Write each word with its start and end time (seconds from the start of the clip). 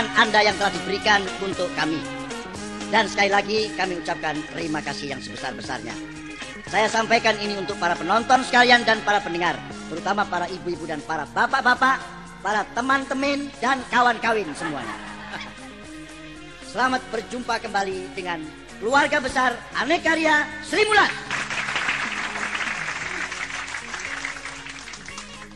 tangan 0.00 0.16
Anda 0.16 0.40
yang 0.40 0.56
telah 0.56 0.72
diberikan 0.72 1.20
untuk 1.44 1.68
kami. 1.76 2.00
Dan 2.88 3.04
sekali 3.04 3.28
lagi 3.28 3.68
kami 3.76 4.00
ucapkan 4.00 4.32
terima 4.48 4.80
kasih 4.80 5.12
yang 5.12 5.20
sebesar-besarnya. 5.20 5.92
Saya 6.72 6.88
sampaikan 6.88 7.36
ini 7.36 7.60
untuk 7.60 7.76
para 7.76 7.92
penonton 7.92 8.40
sekalian 8.48 8.80
dan 8.88 9.04
para 9.04 9.20
pendengar, 9.20 9.60
terutama 9.92 10.24
para 10.24 10.48
ibu-ibu 10.48 10.88
dan 10.88 11.04
para 11.04 11.28
bapak-bapak, 11.36 12.00
para 12.40 12.64
teman-teman 12.72 13.52
dan 13.60 13.76
kawan-kawin 13.92 14.48
semuanya. 14.56 14.96
Selamat 16.64 17.04
berjumpa 17.12 17.60
kembali 17.60 18.16
dengan 18.16 18.40
keluarga 18.80 19.20
besar 19.20 19.52
Anekarya 19.76 20.48
Sri 20.64 20.80
Mulat. 20.88 21.29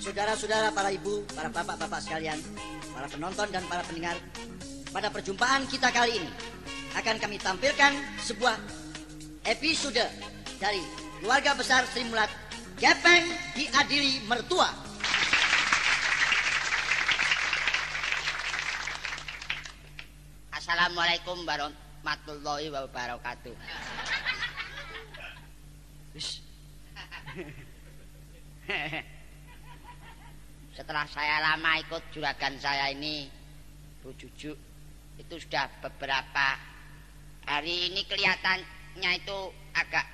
Saudara-saudara, 0.05 0.69
para 0.69 0.93
ibu, 0.93 1.25
para 1.33 1.49
bapak-bapak 1.49 1.97
sekalian, 2.05 2.37
para 2.93 3.09
penonton 3.09 3.49
dan 3.49 3.65
para 3.73 3.81
pendengar, 3.89 4.13
pada 4.93 5.09
perjumpaan 5.09 5.65
kita 5.65 5.89
kali 5.89 6.21
ini 6.21 6.29
akan 6.93 7.17
kami 7.17 7.41
tampilkan 7.41 7.97
sebuah 8.21 8.53
episode 9.49 10.05
dari 10.61 10.85
keluarga 11.25 11.57
besar 11.57 11.89
Sri 11.89 12.05
Mulat 12.05 12.29
Gepeng 12.77 13.33
diadili 13.57 14.21
mertua. 14.29 14.69
Assalamualaikum 20.53 21.49
warahmatullahi 21.49 22.69
wabarakatuh. 22.69 23.57
Setelah 30.75 31.07
saya 31.07 31.39
lama 31.39 31.79
ikut 31.79 32.11
juragan 32.11 32.59
saya 32.59 32.91
ini, 32.91 33.31
Bu 34.03 34.11
Jujuk, 34.19 34.59
itu 35.15 35.35
sudah 35.39 35.71
beberapa 35.79 36.59
hari 37.47 37.95
ini 37.95 38.03
kelihatannya 38.11 39.11
itu 39.23 39.39
agak 39.71 40.07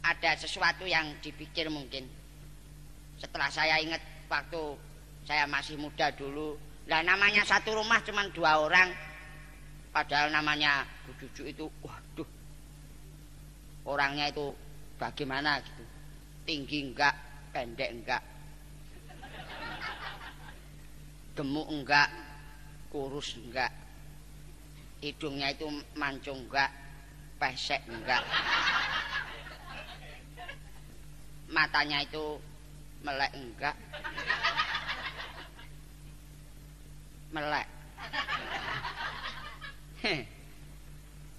ada 0.00 0.32
sesuatu 0.40 0.88
yang 0.88 1.12
dipikir 1.20 1.68
mungkin. 1.68 2.08
Setelah 3.20 3.52
saya 3.52 3.76
ingat 3.84 4.00
waktu 4.32 4.80
saya 5.28 5.44
masih 5.44 5.76
muda 5.76 6.08
dulu, 6.16 6.56
lah 6.88 7.04
namanya 7.04 7.44
satu 7.44 7.76
rumah 7.76 8.00
cuma 8.00 8.24
dua 8.32 8.64
orang, 8.64 8.88
padahal 9.92 10.32
namanya 10.32 10.88
Bu 11.04 11.12
Jujuk 11.20 11.52
itu, 11.52 11.68
waduh, 11.84 12.28
orangnya 13.84 14.32
itu 14.32 14.56
bagaimana 14.96 15.60
gitu, 15.60 15.84
tinggi 16.48 16.88
enggak, 16.88 17.12
pendek 17.52 17.92
enggak, 17.92 18.24
gemuk 21.40 21.72
enggak, 21.72 22.12
kurus 22.92 23.40
enggak, 23.40 23.72
hidungnya 25.00 25.48
itu 25.56 25.72
mancung 25.96 26.36
enggak, 26.44 26.68
pesek 27.40 27.80
enggak, 27.88 28.20
matanya 31.48 32.04
itu 32.04 32.36
melek 33.00 33.32
enggak, 33.32 33.72
melek. 37.32 37.64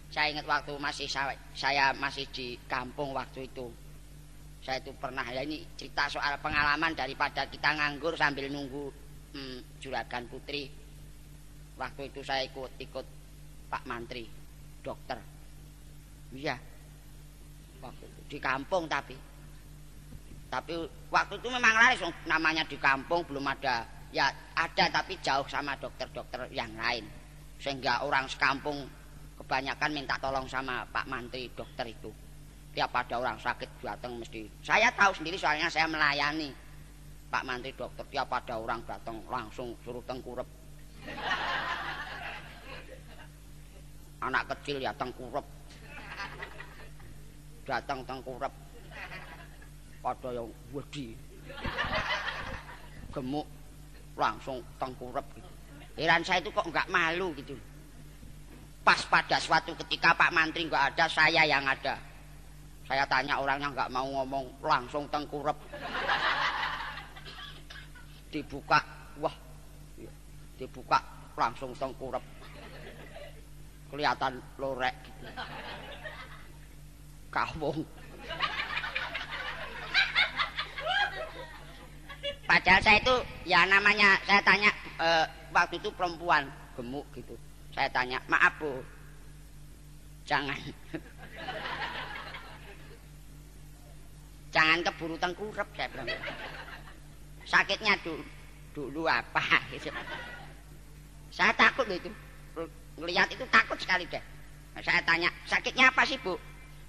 saya 0.09 0.33
ingat 0.33 0.50
waktu 0.50 0.73
masih 0.81 1.06
saya, 1.06 1.38
saya 1.53 1.94
masih 1.94 2.25
di 2.33 2.57
kampung 2.66 3.13
waktu 3.13 3.45
itu. 3.45 3.69
Saya 4.66 4.81
itu 4.81 4.94
pernah 4.97 5.25
ya 5.29 5.45
ini 5.45 5.62
cerita 5.78 6.09
soal 6.09 6.41
pengalaman 6.41 6.94
daripada 6.97 7.45
kita 7.45 7.69
nganggur 7.78 8.13
sambil 8.18 8.50
nunggu 8.50 9.00
hmm, 9.34 9.81
juragan 9.81 10.28
putri. 10.28 10.72
Waktu 11.80 12.14
itu 12.14 12.22
saya 12.22 12.46
ikut 12.46 12.72
ikut 12.78 13.06
Pak 13.72 13.84
Mantri, 13.88 14.28
dokter. 14.84 15.18
Iya. 16.36 16.56
Waktu 17.81 18.03
itu 18.06 18.22
di 18.36 18.40
kampung 18.40 18.86
tapi. 18.86 19.18
Tapi 20.52 20.74
waktu 21.08 21.34
itu 21.40 21.47
memang 21.47 21.74
laris 21.74 22.03
namanya 22.28 22.68
di 22.68 22.75
kampung 22.75 23.24
belum 23.24 23.47
ada 23.47 23.88
ya 24.12 24.28
ada 24.52 24.92
tapi 24.92 25.16
jauh 25.24 25.48
sama 25.48 25.80
dokter-dokter 25.80 26.52
yang 26.52 26.69
lain. 26.75 27.08
Sehingga 27.56 28.03
orang 28.03 28.28
sekampung 28.28 28.84
kebanyakan 29.40 29.92
minta 29.96 30.19
tolong 30.19 30.46
sama 30.46 30.84
Pak 30.92 31.08
Mantri 31.08 31.48
dokter 31.56 31.88
itu. 31.88 32.12
Tiap 32.72 32.92
ada 32.92 33.19
orang 33.19 33.40
sakit 33.40 33.84
datang 33.84 34.19
mesti. 34.19 34.48
Saya 34.63 34.92
tahu 34.96 35.12
sendiri 35.16 35.36
soalnya 35.36 35.68
saya 35.68 35.88
melayani 35.88 36.52
Pak 37.31 37.47
Mantri 37.47 37.72
dokter. 37.72 38.03
Tiap 38.12 38.28
ada 38.28 38.59
orang 38.59 38.84
datang 38.84 39.24
langsung 39.31 39.72
suruh 39.88 40.03
tengkurep. 40.03 40.46
Anak 44.19 44.52
kecil 44.52 44.84
ya 44.84 44.92
tengkurep. 45.00 45.47
Datang 47.64 48.03
tengkurep. 48.03 48.52
Pada 50.03 50.30
yang 50.36 50.52
wedi. 50.75 51.16
Gemuk 53.16 53.48
langsung 54.19 54.59
tengkurep 54.75 55.24
gitu. 55.40 55.50
Heran 55.96 56.24
saya 56.24 56.44
itu 56.44 56.52
kok 56.52 56.68
enggak 56.68 56.88
malu 56.92 57.31
gitu. 57.40 57.56
Pas 58.84 59.00
pada 59.08 59.38
suatu 59.40 59.72
ketika 59.86 60.12
Pak 60.16 60.34
Mantri 60.36 60.68
enggak 60.68 60.96
ada, 60.96 61.06
saya 61.08 61.48
yang 61.48 61.63
ada. 61.63 61.96
Saya 62.88 63.08
tanya 63.08 63.40
orangnya 63.40 63.72
enggak 63.72 63.92
mau 63.94 64.03
ngomong, 64.03 64.46
langsung 64.63 65.08
tengkurep. 65.08 65.56
Dibuka, 68.31 68.80
wah, 69.19 69.36
dibuka 70.56 71.00
langsung 71.36 71.75
tengkurep. 71.75 72.24
Kelihatan 73.92 74.40
lorek 74.56 74.96
gitu. 75.03 75.28
Kawung. 77.28 77.84
Padahal 82.47 82.81
saya 82.84 83.00
itu 83.00 83.16
ya 83.47 83.64
namanya 83.64 84.19
saya 84.28 84.44
tanya 84.44 84.72
e, 85.00 85.08
waktu 85.56 85.80
itu 85.80 85.88
perempuan 85.96 86.48
gemuk 86.75 87.08
gitu. 87.16 87.36
Saya 87.72 87.88
tanya, 87.92 88.19
"Maaf, 88.28 88.52
Bu. 88.59 88.84
Jangan 90.28 90.59
Jangan 94.52 94.84
keburu 94.84 95.16
tengkurap 95.16 95.68
saya 95.80 95.88
bilang. 95.96 96.12
Sakitnya 97.51 98.00
dulu, 98.00 98.23
dulu 98.72 99.01
apa 99.12 99.44
gitu. 99.75 99.91
Saya 101.35 101.51
takut 101.59 101.84
itu. 101.91 102.07
Ngelihat 102.95 103.28
itu 103.35 103.44
takut 103.51 103.75
sekali 103.75 104.07
deh. 104.07 104.23
Saya 104.79 105.03
tanya, 105.03 105.28
sakitnya 105.44 105.92
apa 105.92 106.07
sih, 106.07 106.15
Bu? 106.24 106.39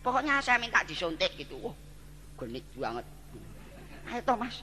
Pokoknya 0.03 0.39
saya 0.43 0.59
minta 0.59 0.83
disuntik 0.87 1.35
gitu. 1.35 1.59
Wah, 1.63 1.75
genit 2.39 2.63
banget. 2.79 3.07
Ayo 4.11 4.23
Thomas. 4.23 4.55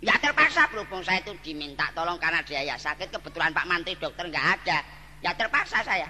Ya 0.00 0.16
terpaksa 0.16 0.64
berhubung 0.72 1.04
saya 1.04 1.20
itu 1.20 1.36
diminta 1.44 1.84
tolong 1.92 2.16
karena 2.16 2.40
dia 2.40 2.64
ya 2.64 2.72
sakit 2.80 3.12
kebetulan 3.12 3.52
Pak 3.52 3.68
Mantri 3.68 3.92
dokter 4.00 4.24
nggak 4.32 4.46
ada. 4.56 4.80
Ya 5.20 5.36
terpaksa 5.36 5.84
saya. 5.84 6.08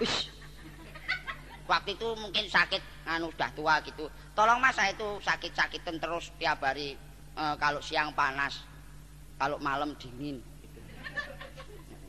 Ush. 0.00 0.32
Waktu 1.68 1.92
itu 1.92 2.08
mungkin 2.16 2.48
sakit 2.48 2.80
anu 3.06 3.30
sudah 3.34 3.50
tua 3.54 3.74
gitu. 3.82 4.06
Tolong 4.32 4.58
Mas 4.62 4.78
saya 4.78 4.94
itu 4.94 5.18
sakit-sakitan 5.22 5.98
terus 5.98 6.30
tiap 6.38 6.62
hari 6.62 6.94
e, 7.34 7.44
kalau 7.58 7.82
siang 7.82 8.14
panas, 8.14 8.62
kalau 9.36 9.58
malam 9.58 9.94
dingin 9.98 10.38
gitu. 10.62 10.80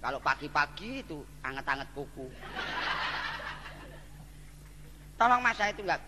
Kalau 0.03 0.19
pagi-pagi 0.21 1.01
itu 1.01 1.23
anget-anget 1.41 1.89
kuku. 1.97 2.29
Tolong 5.17 5.41
Mas 5.41 5.57
saya 5.57 5.73
itu 5.73 5.81
enggak 5.81 6.01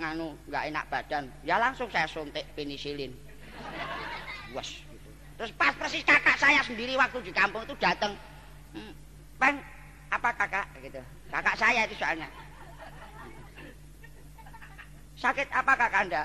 nganu 0.00 0.34
nggak 0.48 0.64
enak 0.72 0.84
badan 0.88 1.24
ya 1.46 1.60
langsung 1.60 1.86
saya 1.92 2.08
suntik 2.08 2.42
penisilin 2.56 3.14
was 4.50 4.82
gitu. 4.88 5.10
terus 5.38 5.52
pas 5.54 5.70
persis 5.76 6.02
kakak 6.02 6.36
saya 6.40 6.58
sendiri 6.64 6.98
waktu 6.98 7.22
di 7.22 7.32
kampung 7.32 7.62
itu 7.62 7.76
datang 7.78 8.16
hmm, 8.74 8.92
bang 9.36 9.62
apa 10.10 10.28
kakak 10.34 10.66
gitu 10.82 11.00
kakak 11.30 11.54
saya 11.54 11.84
itu 11.86 11.94
soalnya 11.96 12.26
sakit 15.22 15.46
apa 15.54 15.72
kakak 15.78 16.02
anda 16.02 16.22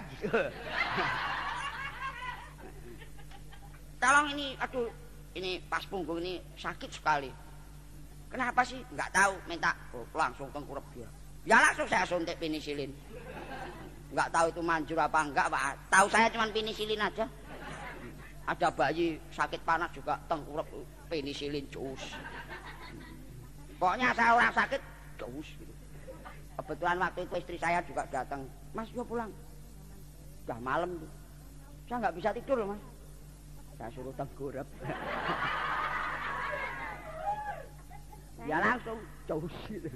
tolong 4.02 4.28
ini 4.34 4.58
aduh 4.58 4.90
ini 5.38 5.62
pas 5.70 5.86
punggung 5.86 6.18
ini 6.18 6.42
sakit 6.58 6.90
sekali. 6.90 7.30
Kenapa 8.28 8.66
sih? 8.66 8.82
Nggak 8.90 9.14
tahu 9.14 9.34
minta 9.46 9.70
oh, 9.94 10.02
langsung 10.18 10.50
tengkurap 10.50 10.82
dia. 10.98 11.06
Ya 11.46 11.62
langsung 11.62 11.86
saya 11.86 12.10
suntik 12.10 12.42
penisilin. 12.42 12.90
Nggak 14.10 14.34
tahu 14.34 14.50
itu 14.50 14.62
manjur 14.66 14.98
apa 14.98 15.20
enggak 15.22 15.46
pak. 15.46 15.78
Tahu 15.94 16.08
saya 16.10 16.28
cuma 16.34 16.50
penisilin 16.50 16.98
aja. 16.98 17.30
Ada 18.50 18.74
bayi 18.74 19.22
sakit 19.30 19.62
panas 19.62 19.94
juga 19.94 20.18
tengkurap 20.26 20.66
penisilin 21.08 21.70
cus 21.70 22.18
pokoknya 23.78 24.10
saya 24.14 24.32
orang 24.34 24.54
sakit 24.54 24.82
cus 25.18 25.48
gitu. 25.58 25.74
Kebetulan 26.58 26.98
waktu 26.98 27.30
itu 27.30 27.34
istri 27.38 27.58
saya 27.62 27.80
juga 27.86 28.10
datang 28.10 28.50
mas 28.74 28.90
yuk 28.92 29.06
pulang 29.06 29.30
Sudah 30.48 30.64
malam 30.64 30.96
tuh. 30.96 31.12
Saya 31.92 32.08
nggak 32.08 32.24
bisa 32.24 32.32
tidur 32.32 32.64
loh 32.64 32.72
mas. 32.72 32.80
Saya 33.76 33.92
suruh 33.92 34.16
tengkurap. 34.16 34.64
ya 38.48 38.64
langsung 38.64 38.96
jauh 39.28 39.44
gitu. 39.68 39.92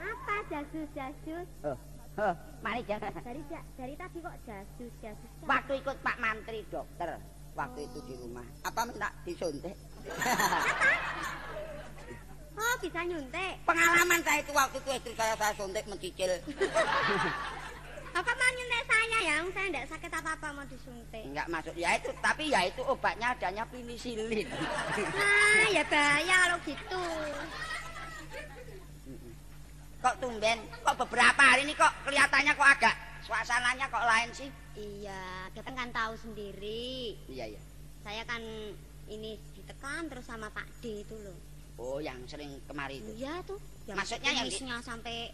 Apa 0.00 0.34
jasus 0.48 0.88
jasus? 0.96 1.44
Oh, 1.68 1.76
oh, 2.16 2.32
mari 2.64 2.80
jangan. 2.88 3.12
Dari 3.20 3.44
dari 3.76 3.92
tadi 3.92 4.24
kok 4.24 4.40
jasus 4.48 4.88
jasus. 5.04 5.28
Waktu 5.44 5.84
ikut 5.84 6.00
Pak 6.00 6.16
Mantri 6.16 6.64
dokter. 6.72 7.20
Waktu 7.52 7.92
itu 7.92 8.00
di 8.08 8.16
rumah. 8.24 8.48
Apa 8.64 8.88
minta 8.88 9.12
disuntik? 9.28 9.76
Bisa 12.78 13.00
nyuntik. 13.02 13.54
Pengalaman 13.66 14.20
saya 14.22 14.38
itu 14.38 14.52
waktu 14.54 14.76
itu 14.78 14.90
istri 14.94 15.14
saya 15.18 15.34
saya 15.34 15.52
suntik 15.58 15.84
mencicil. 15.90 16.30
Bapak 18.14 18.34
mau 18.34 18.50
nyuntik 18.54 18.84
saya 18.86 19.18
ya? 19.22 19.36
Saya 19.50 19.66
tidak 19.70 19.86
sakit 19.90 20.12
apa-apa 20.14 20.46
mau 20.54 20.66
disuntik. 20.70 21.24
Enggak 21.26 21.46
masuk. 21.50 21.74
Ya 21.74 21.98
itu, 21.98 22.10
tapi 22.22 22.50
ya 22.54 22.60
itu 22.66 22.82
obatnya 22.86 23.34
adanya 23.34 23.66
penisilin. 23.66 24.46
Nah 25.14 25.66
ya 25.76 25.82
bahaya 25.86 26.36
kalau 26.46 26.58
gitu. 26.66 27.04
kok 29.98 30.14
tumben? 30.22 30.58
Kok 30.86 30.96
beberapa 31.02 31.42
hari 31.42 31.66
ini 31.66 31.74
kok 31.74 31.90
kelihatannya 32.06 32.54
kok 32.54 32.70
agak 32.78 32.94
suasananya 33.26 33.90
kok 33.90 34.06
lain 34.06 34.30
sih? 34.30 34.48
Iya, 34.78 35.50
kita 35.50 35.74
kan 35.74 35.90
tahu 35.90 36.14
sendiri. 36.14 37.18
Iya, 37.26 37.58
iya. 37.58 37.60
Saya 38.06 38.22
kan 38.22 38.38
ini 39.10 39.34
ditekan 39.58 40.06
terus 40.06 40.30
sama 40.30 40.46
Pak 40.54 40.70
D 40.78 41.02
itu 41.02 41.18
loh. 41.18 41.47
Oh, 41.78 41.98
yang 41.98 42.18
sering 42.26 42.58
kemari 42.66 42.98
itu. 42.98 43.10
Iya 43.16 43.38
tuh. 43.42 43.58
Maksudnya 43.86 44.30
yang 44.32 44.46
di- 44.46 44.52
kumisnya 44.52 44.76
sampai. 44.82 45.30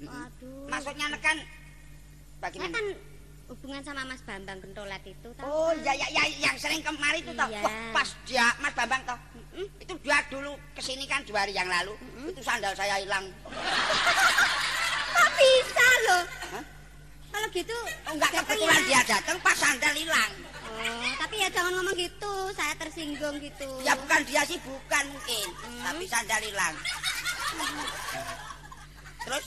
Waduh. 0.00 0.64
Maksudnya 0.66 1.06
nekan 1.10 1.36
Saya 1.36 2.38
bagaimana? 2.40 2.72
kan 2.72 2.86
hubungan 3.50 3.82
sama 3.82 4.02
Mas 4.06 4.22
Bambang 4.22 4.58
Bentolat 4.58 5.02
itu 5.04 5.28
tahu 5.34 5.44
Oh, 5.44 5.74
kan? 5.74 5.82
ya, 5.82 5.92
ya, 5.92 6.06
ya, 6.08 6.24
yang 6.40 6.56
sering 6.56 6.80
kemari 6.80 7.18
itu. 7.20 7.34
Iya. 7.34 7.60
Wah, 7.60 7.90
pas 7.92 8.08
dia 8.24 8.46
Mas 8.56 8.72
Bambang 8.72 9.02
toh. 9.04 9.18
Mm-mm. 9.34 9.66
Itu 9.76 9.92
dia 9.98 10.22
dulu 10.26 10.54
kesini 10.72 11.04
kan 11.04 11.20
dua 11.22 11.42
hari 11.42 11.52
yang 11.52 11.66
lalu. 11.66 11.98
Mm-mm. 11.98 12.30
Itu 12.30 12.40
sandal 12.40 12.72
saya 12.72 12.96
hilang. 12.96 13.26
Kok 15.12 15.28
bisa 15.34 15.88
loh? 16.06 16.22
Hah? 16.54 16.64
Kalau 17.30 17.48
gitu 17.50 17.74
Oh, 18.06 18.12
enggak 18.12 18.30
kebetulan 18.32 18.82
dia 18.86 19.00
datang 19.04 19.36
pas 19.38 19.54
sandal 19.54 19.94
hilang. 19.94 20.32
Ya 21.40 21.48
jangan 21.48 21.72
ngomong 21.72 21.96
gitu. 21.96 22.32
Saya 22.52 22.76
tersinggung 22.76 23.40
gitu. 23.40 23.68
Ya 23.80 23.96
bukan 23.96 24.20
dia 24.22 24.44
sih 24.44 24.60
bukan 24.60 25.04
mungkin, 25.08 25.46
Hmm. 25.56 25.82
tapi 25.82 26.04
sandal 26.04 26.42
hilang. 26.42 26.76
Terus 29.20 29.44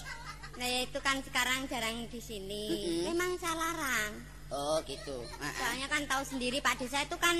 Nah, 0.54 0.70
ya 0.70 0.86
itu 0.86 1.00
kan 1.00 1.18
sekarang 1.20 1.66
jarang 1.66 2.06
di 2.06 2.22
sini. 2.22 2.64
Mm-mm. 2.70 3.02
Memang 3.10 3.34
saya 3.38 3.58
larang. 3.58 4.12
oh 4.50 4.78
gitu. 4.86 5.26
Ah, 5.36 5.50
ah. 5.50 5.54
Soalnya 5.56 5.88
kan 5.88 6.06
tahu 6.06 6.22
sendiri 6.24 6.62
Pak 6.62 6.78
Desa 6.78 7.02
itu 7.02 7.18
kan 7.18 7.34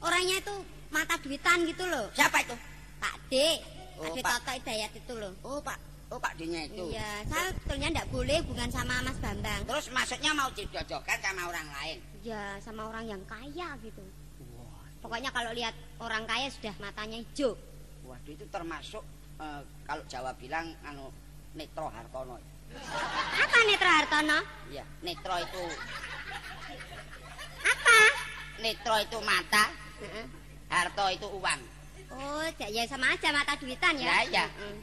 orangnya 0.00 0.40
itu 0.40 0.54
mata 0.88 1.20
duitan 1.20 1.68
gitu 1.68 1.84
loh. 1.84 2.08
Siapa 2.12 2.40
itu? 2.40 2.56
Pak 2.96 3.14
D. 3.28 3.60
Oh, 4.00 4.08
Pak 4.08 4.10
D 4.10 4.18
Pak- 4.18 4.32
Toto 4.38 4.50
Hidayat 4.50 4.92
itu 4.96 5.12
loh. 5.12 5.36
Oh 5.42 5.60
Pak, 5.60 5.76
oh 6.12 6.20
Pak 6.20 6.36
Dinya 6.36 6.60
itu. 6.68 6.92
Iya, 6.92 7.24
saya 7.24 7.48
sebetulnya 7.56 7.88
enggak 7.96 8.08
boleh 8.12 8.38
bukan 8.44 8.68
sama 8.68 9.00
Mas 9.00 9.16
Bambang. 9.16 9.60
Terus 9.64 9.86
maksudnya 9.88 10.30
mau 10.36 10.52
dijodohkan 10.52 11.18
sama 11.24 11.42
orang 11.48 11.68
lain. 11.80 11.98
Ya, 12.20 12.60
sama 12.60 12.82
orang 12.92 13.04
yang 13.08 13.22
kaya 13.24 13.68
gitu. 13.80 14.04
Pokoknya 15.02 15.34
kalau 15.34 15.50
lihat 15.50 15.74
orang 15.98 16.22
kaya 16.28 16.46
sudah 16.52 16.76
matanya 16.78 17.18
hijau. 17.18 17.56
Waduh 18.06 18.32
itu 18.36 18.46
termasuk 18.52 19.02
eh, 19.40 19.62
kalau 19.88 20.04
Jawa 20.06 20.30
bilang 20.36 20.70
anu 20.84 21.08
netro 21.56 21.88
hartono. 21.90 22.38
Apa 23.36 23.58
Netra 23.68 24.00
Hartono? 24.00 24.38
Iya, 24.72 24.84
netro 25.04 25.36
itu 25.36 25.64
Apa? 27.60 27.98
netro 28.64 28.96
itu 28.96 29.18
mata, 29.20 29.68
Heeh. 30.00 30.24
harto 30.72 31.04
itu 31.12 31.28
uang. 31.28 31.60
Oh, 32.16 32.44
ya 32.56 32.84
sama 32.88 33.12
aja 33.12 33.28
mata 33.28 33.60
duitan 33.60 33.92
ya. 34.00 34.08
Ya, 34.08 34.18
ya. 34.24 34.44
Heeh. 34.48 34.76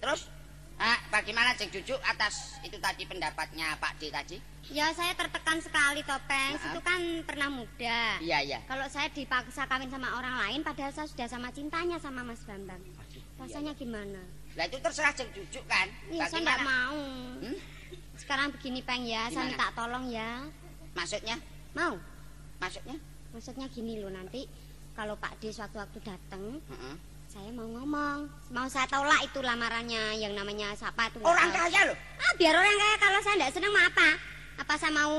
Terus 0.00 0.32
ah, 0.80 0.98
bagaimana 1.12 1.52
Jeng 1.54 1.70
Jujuk 1.70 2.00
atas 2.02 2.56
itu 2.64 2.80
tadi 2.80 3.04
pendapatnya 3.04 3.76
Pak 3.76 4.00
D 4.00 4.08
tadi? 4.08 4.36
Ya 4.72 4.88
saya 4.96 5.12
tertekan 5.12 5.60
sekali 5.60 6.00
Topeng. 6.02 6.56
Maaf. 6.56 6.66
Itu 6.72 6.80
kan 6.80 7.00
pernah 7.28 7.48
muda. 7.52 8.18
Iya, 8.18 8.38
iya. 8.40 8.58
Kalau 8.64 8.88
saya 8.88 9.12
dipaksa 9.12 9.68
kawin 9.68 9.92
sama 9.92 10.16
orang 10.16 10.40
lain 10.46 10.60
padahal 10.64 10.90
saya 10.90 11.06
sudah 11.06 11.28
sama 11.28 11.52
cintanya 11.52 12.00
sama 12.00 12.24
Mas 12.24 12.40
Bambang. 12.48 12.80
Rasanya 13.36 13.76
gimana? 13.76 14.20
Lah 14.56 14.64
itu 14.66 14.80
terserah 14.80 15.12
Jeng 15.12 15.30
Jujuk 15.36 15.64
kan. 15.68 15.86
Iya, 16.08 16.24
saya 16.26 16.40
enggak 16.42 16.62
mau. 16.64 16.98
Hmm? 17.44 17.56
Sekarang 18.20 18.52
begini 18.52 18.84
Peng 18.84 19.08
ya, 19.08 19.32
saya 19.32 19.48
Gimana? 19.48 19.50
minta 19.56 19.68
tolong 19.72 20.04
ya. 20.12 20.30
Maksudnya? 20.92 21.36
Mau? 21.72 21.96
Maksudnya? 22.60 22.96
Maksudnya 23.32 23.66
gini 23.72 23.96
loh 23.96 24.12
nanti 24.12 24.44
kalau 24.92 25.16
Pak 25.16 25.40
D 25.40 25.48
suatu-waktu 25.48 25.98
datang, 26.04 26.60
Heeh. 26.60 26.94
Saya 27.30 27.50
mau 27.54 27.62
ngomong. 27.64 28.26
Mau 28.50 28.66
saya 28.66 28.90
tolak 28.90 29.22
itu 29.22 29.38
lamarannya 29.38 30.18
yang 30.18 30.34
namanya 30.34 30.74
siapa 30.74 31.06
nggak 31.08 31.22
Orang 31.22 31.48
tahu. 31.48 31.58
kaya 31.62 31.80
loh. 31.86 31.96
Ah, 32.18 32.32
biar 32.34 32.54
orang 32.58 32.74
kaya 32.74 32.96
kalau 32.98 33.18
saya 33.22 33.34
enggak 33.38 33.52
senang 33.54 33.70
mau 33.70 33.84
apa? 33.86 34.08
Apa 34.58 34.74
saya 34.74 34.92
mau 34.92 35.14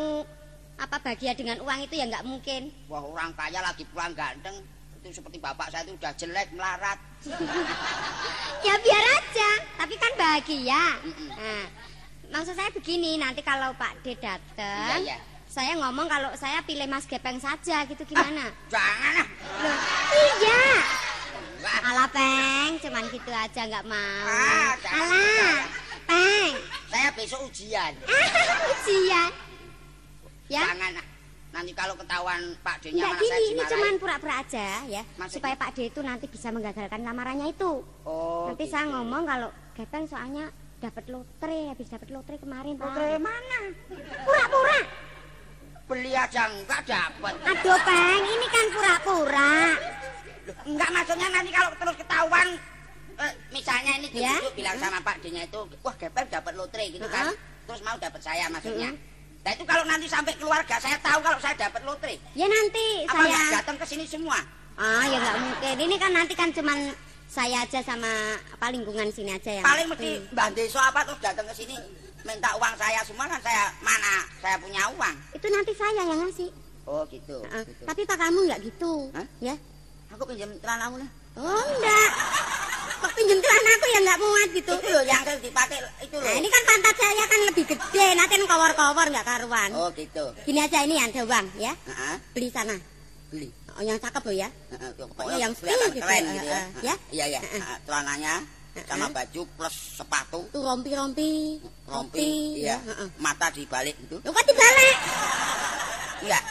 apa 0.76 0.98
bahagia 1.00 1.32
dengan 1.32 1.64
uang 1.64 1.80
itu 1.82 1.96
ya 1.96 2.06
nggak 2.06 2.28
mungkin. 2.28 2.62
Wah 2.92 3.00
orang 3.00 3.32
kaya 3.32 3.64
lagi 3.64 3.88
pulang 3.88 4.12
ganteng 4.12 4.60
itu 5.02 5.18
seperti 5.18 5.40
bapak 5.40 5.72
saya 5.72 5.88
itu 5.88 5.96
udah 5.96 6.14
jelek 6.14 6.48
melarat. 6.52 7.00
Ya 8.62 8.78
biar 8.78 9.06
aja, 9.18 9.50
tapi 9.74 9.98
kan 9.98 10.14
bahagia. 10.14 11.02
Nah, 11.34 11.66
maksud 12.30 12.54
saya 12.54 12.70
begini, 12.70 13.18
nanti 13.18 13.42
kalau 13.42 13.74
Pak 13.74 14.06
D 14.06 14.14
datang, 14.14 15.02
Iya, 15.02 15.02
iya. 15.02 15.18
saya 15.50 15.74
ngomong 15.82 16.06
kalau 16.06 16.30
saya 16.38 16.62
pilih 16.62 16.86
Mas 16.86 17.10
Gepeng 17.10 17.42
saja, 17.42 17.82
gitu 17.90 18.06
gimana? 18.06 18.54
Jangan 18.70 19.14
ah. 19.18 19.28
Loh, 19.66 19.78
iya. 20.38 20.62
Alah 21.62 22.10
Peng, 22.10 22.72
cuman 22.82 23.04
gitu 23.14 23.32
aja 23.32 23.62
nggak 23.70 23.86
mau. 23.86 24.26
Ah. 24.26 24.74
Alah, 24.82 25.62
Peng. 26.10 26.54
saya 26.90 27.10
besok 27.14 27.40
ujian. 27.46 27.94
Ah, 28.10 28.30
ujian. 28.74 29.32
Ya, 30.50 30.68
Jangan 30.68 31.00
ah. 31.00 31.06
Nanti 31.52 31.76
kalau 31.76 32.00
ketahuan 32.00 32.56
Pak 32.64 32.80
Enggak 32.88 33.12
malah 33.12 33.20
saya 33.28 33.40
gini, 33.44 33.60
ini 33.60 33.64
cuman 33.68 33.94
pura-pura 34.00 34.40
aja 34.40 34.88
ya, 34.88 35.04
Maksudnya? 35.20 35.36
supaya 35.36 35.56
Pak 35.60 35.70
D 35.76 35.92
itu 35.92 36.00
nanti 36.00 36.26
bisa 36.32 36.48
menggagalkan 36.48 37.04
lamarannya 37.04 37.52
itu. 37.52 37.84
Oh, 38.08 38.48
nanti 38.48 38.66
gitu. 38.66 38.72
saya 38.72 38.88
ngomong 38.88 39.28
kalau 39.28 39.52
Gepeng 39.76 40.08
soalnya 40.08 40.48
dapat 40.80 41.12
lotre, 41.12 41.76
habis 41.76 41.92
dapat 41.92 42.08
lotre 42.08 42.40
kemarin. 42.40 42.80
Pak. 42.80 42.88
Lotre 42.88 43.20
mana? 43.20 43.60
Pura-pura. 44.24 44.80
Beli 45.92 46.16
aja 46.16 46.48
enggak 46.48 46.82
dapat. 46.88 47.34
Aduh, 47.44 47.80
Peng, 47.84 48.24
ini 48.24 48.48
kan 48.48 48.66
pura-pura. 48.72 49.56
Enggak 50.66 50.90
maksudnya 50.90 51.28
nanti 51.30 51.50
kalau 51.50 51.70
terus 51.76 51.96
ketahuan 51.98 52.48
eh, 53.18 53.34
misalnya 53.50 53.92
ini 53.98 54.08
Ya? 54.12 54.34
Jujuk 54.38 54.54
bilang 54.58 54.78
sama 54.78 55.00
Pak 55.00 55.22
D-nya 55.22 55.46
itu, 55.46 55.62
wah 55.82 55.96
Gepeng 55.96 56.28
dapat 56.28 56.54
lotre 56.56 56.84
gitu 56.90 57.06
kan. 57.06 57.30
Heeh. 57.30 57.36
Terus 57.70 57.82
mau 57.82 57.96
dapat 57.98 58.22
saya 58.22 58.46
maksudnya. 58.50 58.90
Heeh. 58.92 59.10
Nah 59.42 59.52
itu 59.54 59.64
kalau 59.66 59.84
nanti 59.86 60.06
sampai 60.06 60.34
keluarga 60.38 60.76
saya 60.78 60.98
tahu 61.02 61.20
kalau 61.22 61.40
saya 61.42 61.56
dapat 61.58 61.82
lotre. 61.82 62.16
Ya 62.34 62.46
nanti 62.46 63.06
Apa 63.06 63.26
saya 63.26 63.62
datang 63.62 63.78
ke 63.78 63.86
sini 63.86 64.06
semua? 64.06 64.38
Ah, 64.78 65.06
ya 65.06 65.18
nggak 65.18 65.38
mungkin. 65.42 65.76
Ini 65.78 65.96
kan 65.98 66.12
nanti 66.14 66.34
kan 66.34 66.50
cuman 66.50 66.78
saya 67.26 67.64
aja 67.64 67.80
sama 67.82 68.12
apa 68.36 68.68
lingkungan 68.70 69.08
sini 69.08 69.32
aja 69.32 69.50
yang 69.56 69.64
Paling 69.64 69.88
mesti 69.88 70.10
Hmm. 70.20 70.36
Mbak 70.36 70.48
Desa 70.52 70.82
apa 70.84 71.00
terus 71.08 71.20
datang 71.24 71.48
ke 71.48 71.56
sini 71.56 71.76
minta 72.22 72.54
uang 72.54 72.76
saya 72.76 73.00
semua 73.02 73.26
kan 73.26 73.42
saya 73.42 73.72
mana 73.82 74.22
saya 74.38 74.56
punya 74.62 74.84
uang. 74.94 75.16
itu 75.34 75.48
nanti 75.48 75.72
saya 75.74 76.02
yang 76.04 76.20
ngasih. 76.22 76.50
Oh 76.84 77.02
gitu. 77.08 77.38
Ah, 77.48 77.62
gitu. 77.64 77.84
Tapi 77.88 78.02
Pak 78.04 78.18
kamu 78.20 78.40
nggak 78.46 78.62
gitu, 78.62 78.94
Hah? 79.16 79.28
ya? 79.40 79.56
Aku 80.22 80.30
pinjam 80.30 80.54
celanamu 80.62 81.02
lah. 81.02 81.10
Oh 81.34 81.66
enggak. 81.66 82.10
Kok 83.02 83.12
pinjem 83.18 83.42
celana 83.42 83.70
aku 83.74 83.86
yang 83.90 84.04
nggak 84.06 84.20
muat 84.22 84.50
gitu. 84.54 84.74
Itu 84.78 84.90
loh 84.94 85.02
yang 85.02 85.22
dipakai 85.42 85.78
itu 86.06 86.14
loh. 86.14 86.22
Nah 86.22 86.34
ini 86.38 86.46
kan 86.46 86.62
pantat 86.62 86.94
saya 86.94 87.24
kan 87.26 87.40
lebih 87.50 87.66
gede, 87.66 88.06
nanti 88.14 88.38
kan 88.38 88.46
kawar-kawar 88.46 89.10
nggak 89.10 89.26
karuan. 89.26 89.70
Oh 89.74 89.90
gitu. 89.98 90.30
Gini 90.46 90.62
aja 90.62 90.86
ini 90.86 91.02
ada 91.02 91.26
uang 91.26 91.58
ya, 91.58 91.74
Heeh. 91.74 92.16
beli 92.38 92.54
sana. 92.54 92.78
Beli. 93.34 93.50
Oh, 93.74 93.82
yang 93.82 93.98
cakep 93.98 94.22
loh 94.22 94.36
ya. 94.46 94.50
Heeh, 94.70 94.92
Oh, 95.02 95.34
yang 95.34 95.58
full 95.58 95.74
gitu, 95.90 96.06
keren 96.06 96.24
gitu 96.38 96.46
ya. 96.46 96.62
ya? 96.86 96.96
Iya 97.10 97.26
iya. 97.34 97.42
Celananya 97.90 98.46
sama 98.86 99.10
baju 99.10 99.42
plus 99.58 99.74
sepatu, 99.98 100.46
Tuh 100.54 100.62
rompi-rompi, 100.62 101.58
rompi, 101.90 102.62
iya. 102.62 102.78
ya. 102.78 103.10
Mata 103.18 103.50
dibalik 103.50 103.98
itu. 103.98 104.22
Loh, 104.22 104.30
kok 104.30 104.46
dibalik? 104.46 104.98
Enggak. 106.22 106.44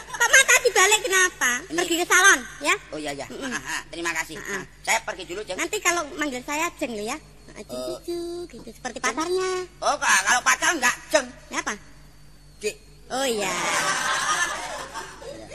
Dibalik 0.81 1.01
kenapa? 1.05 1.51
Ini- 1.61 1.77
Pergi 1.77 1.95
ke 1.95 2.05
salon 2.09 2.39
ya. 2.59 2.73
Oh 2.89 2.97
iya 2.97 3.13
iya. 3.13 3.29
Mm-mm. 3.29 3.53
Ah, 3.53 3.61
ah, 3.61 3.81
terima 3.87 4.09
kasih. 4.17 4.33
Ah, 4.41 4.65
Saya 4.81 4.97
pergi 5.05 5.29
dulu, 5.29 5.45
Jeng. 5.45 5.53
Nanti 5.53 5.77
kalau 5.77 6.01
manggil 6.17 6.41
saya 6.41 6.73
Jeng 6.73 6.97
ya. 6.97 7.13
Jeng 7.53 7.69
Oh. 7.69 8.01
cucu 8.01 8.19
gitu 8.49 8.65
seperti 8.65 8.97
pacarnya. 8.97 9.69
Oh, 9.77 9.93
ka- 9.93 10.23
kalau 10.25 10.41
pacar 10.41 10.73
enggak, 10.73 10.95
Jeng. 11.13 11.29
Ya 11.53 11.61
apa? 11.61 11.77
Dik. 12.57 12.75
Oh 13.09 13.21
iya. 13.21 13.53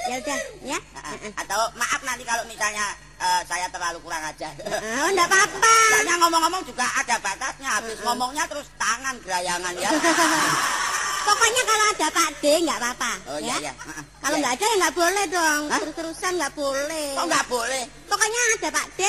Ya 0.06 0.22
udah 0.22 0.38
ya. 0.62 0.78
Ah, 0.94 1.10
ah. 1.10 1.32
Atau 1.42 1.58
maaf 1.74 1.98
nanti 2.06 2.22
kalau 2.22 2.46
misalnya 2.46 2.86
eh, 3.18 3.42
saya 3.42 3.66
terlalu 3.66 3.98
kurang 3.98 4.22
ajar. 4.22 4.54
Oh 5.02 5.10
enggak 5.10 5.26
apa-apa. 5.26 5.74
Soalnya 5.90 6.14
ngomong-ngomong 6.22 6.62
juga 6.62 6.86
ada 6.86 7.18
batasnya. 7.18 7.82
Habis 7.82 7.98
ngomongnya 8.06 8.46
terus 8.46 8.70
tangan 8.78 9.18
gerayangan 9.18 9.74
ya. 9.74 9.90
Pokoknya 11.26 11.62
kalau 11.64 11.84
ada 11.90 12.06
Pak 12.08 12.30
D 12.38 12.44
nggak 12.62 12.78
apa-apa. 12.78 13.12
Oh 13.26 13.38
iya 13.42 13.54
iya. 13.58 13.66
ya. 13.66 13.72
Kalau 14.22 14.36
nggak 14.38 14.52
ada 14.54 14.64
ya 14.64 14.74
nggak 14.78 14.94
boleh 14.94 15.24
dong. 15.28 15.62
Hah? 15.66 15.78
Terus-terusan 15.82 16.32
nggak 16.38 16.52
boleh. 16.54 17.08
Kok 17.12 17.26
nggak 17.26 17.46
boleh? 17.46 17.82
Pokoknya 18.06 18.40
ada 18.54 18.68
Pak 18.70 18.86
D. 18.94 19.00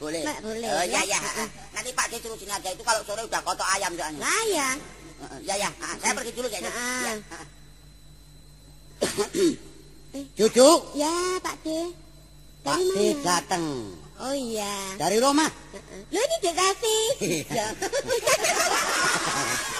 Boleh. 0.00 0.22
Nggak 0.24 0.38
boleh, 0.42 0.66
Oh 0.66 0.82
iya 0.82 1.00
ya. 1.06 1.20
iya. 1.20 1.44
Nanti 1.70 1.90
Pak 1.92 2.06
D 2.08 2.12
terusin 2.18 2.50
aja 2.50 2.68
itu 2.68 2.82
kalau 2.82 3.00
sore 3.06 3.22
udah 3.22 3.40
kotok 3.40 3.68
ayam 3.70 3.92
soalnya. 3.94 4.18
Lah 4.18 4.42
ya. 4.48 4.70
Heeh, 5.20 5.38
Ya 5.44 5.54
ya. 5.56 5.70
Saya 6.00 6.12
pergi 6.12 6.32
dulu 6.32 6.48
ya. 6.48 6.58
ya. 6.58 6.70
Ya. 7.06 7.14
Cucu, 10.34 10.68
Ya 10.94 11.14
Pak 11.38 11.56
D. 11.62 11.68
Pak 12.60 12.76
Dari 12.76 12.92
D 12.92 12.98
mana? 13.14 13.24
datang 13.24 13.64
Oh 14.20 14.36
iya. 14.36 15.00
dari 15.00 15.16
Roma. 15.16 15.48
Lo 16.12 16.20
ini 16.20 16.36
Dek 16.44 16.52
kasih. 16.52 17.04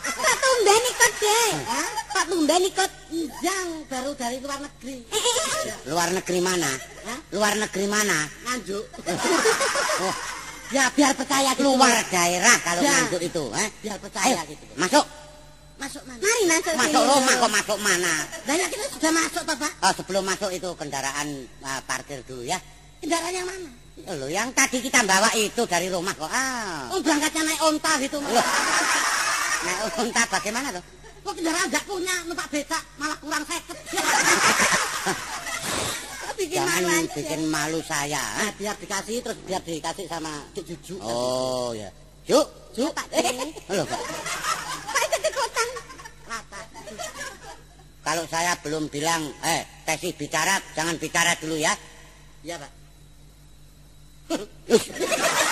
Pak 0.00 0.36
Tumben 0.36 0.82
ikut 0.84 1.12
deh. 1.20 1.50
Pak 2.10 2.24
Tumben 2.26 2.62
ikut. 2.64 2.90
Yang 3.40 3.66
baru 3.86 4.10
dari 4.14 4.36
luar 4.40 4.58
negeri. 4.58 4.96
Luar 5.86 6.08
negeri 6.10 6.40
mana? 6.40 6.70
Luar 7.30 7.52
negeri 7.54 7.86
mana? 7.86 8.18
Nganjuk. 8.44 8.84
Oh, 9.94 10.10
Ya 10.74 10.90
biar 10.90 11.14
percaya 11.14 11.54
gitu. 11.54 11.70
luar 11.70 12.02
daerah 12.10 12.58
kalau 12.58 12.82
Ya. 12.82 12.90
nganjuk 12.98 13.22
itu. 13.22 13.44
Eh? 13.54 13.68
Biar 13.78 13.94
percaya 14.02 14.42
Ayo, 14.42 14.50
gitu. 14.50 14.64
masuk. 14.74 15.06
Masuk 15.78 16.02
mana? 16.02 16.18
Mari 16.18 16.42
masuk 16.50 16.72
Masuk 16.74 16.98
sini. 16.98 17.10
Roma 17.14 17.32
kok 17.38 17.52
masuk 17.54 17.78
mana? 17.78 18.12
Ya 18.42 18.66
kita 18.66 18.84
sudah 18.90 19.12
masuk 19.14 19.42
Bapak. 19.46 19.70
Oh, 19.78 19.92
sebelum 19.94 20.22
masuk 20.26 20.50
itu 20.50 20.66
kendaraan 20.74 21.28
ah, 21.62 21.78
parkir 21.86 22.26
dulu 22.26 22.42
ya. 22.42 22.58
Kendaraan 22.98 23.30
yang 23.30 23.46
mana? 23.46 23.70
Loh, 24.18 24.26
yang 24.26 24.50
tadi 24.50 24.82
kita 24.82 25.06
bawa 25.06 25.30
itu 25.38 25.62
dari 25.62 25.86
rumah 25.86 26.10
kok. 26.10 26.26
Ah. 26.26 26.90
Oh 26.90 26.98
berangkatnya 26.98 27.42
naik 27.46 27.60
onta 27.62 27.92
gitu. 28.02 28.18
Loh. 28.18 28.42
Nah, 29.64 29.76
entah 30.04 30.26
bagaimana 30.28 30.68
tuh? 30.70 30.84
Kok 31.24 31.32
kendaraan 31.40 31.68
nggak 31.72 31.84
punya 31.88 32.14
numpak 32.28 32.48
becak 32.52 32.82
malah 33.00 33.16
kurang 33.16 33.44
seket. 33.48 33.78
Bikin 36.34 36.58
Jangan 36.66 36.82
malu 36.82 36.90
aja. 36.90 37.14
bikin 37.14 37.40
malu 37.46 37.78
saya. 37.86 38.18
Nah, 38.42 38.50
biar 38.58 38.74
dikasih 38.74 39.22
terus 39.22 39.38
biar 39.46 39.62
dikasih 39.62 40.10
sama 40.10 40.42
Cuk 40.50 40.66
Juju. 40.66 40.98
Oh, 40.98 41.70
ya. 41.70 41.86
Cuk, 42.26 42.74
Cuk, 42.74 42.90
Pak 42.90 43.06
D. 43.06 43.14
Loh, 43.70 43.86
Pak. 43.86 44.00
Pak 44.90 45.02
itu 45.06 45.16
kekuatan. 45.30 45.68
Rata. 46.26 46.60
Kalau 48.02 48.24
saya 48.26 48.58
belum 48.60 48.90
bilang, 48.90 49.22
eh, 49.46 49.62
Tesi 49.86 50.10
bicara, 50.10 50.58
jangan 50.74 50.98
bicara 50.98 51.38
dulu 51.38 51.54
ya. 51.54 51.70
Iya 52.42 52.58
Pak. 52.58 52.72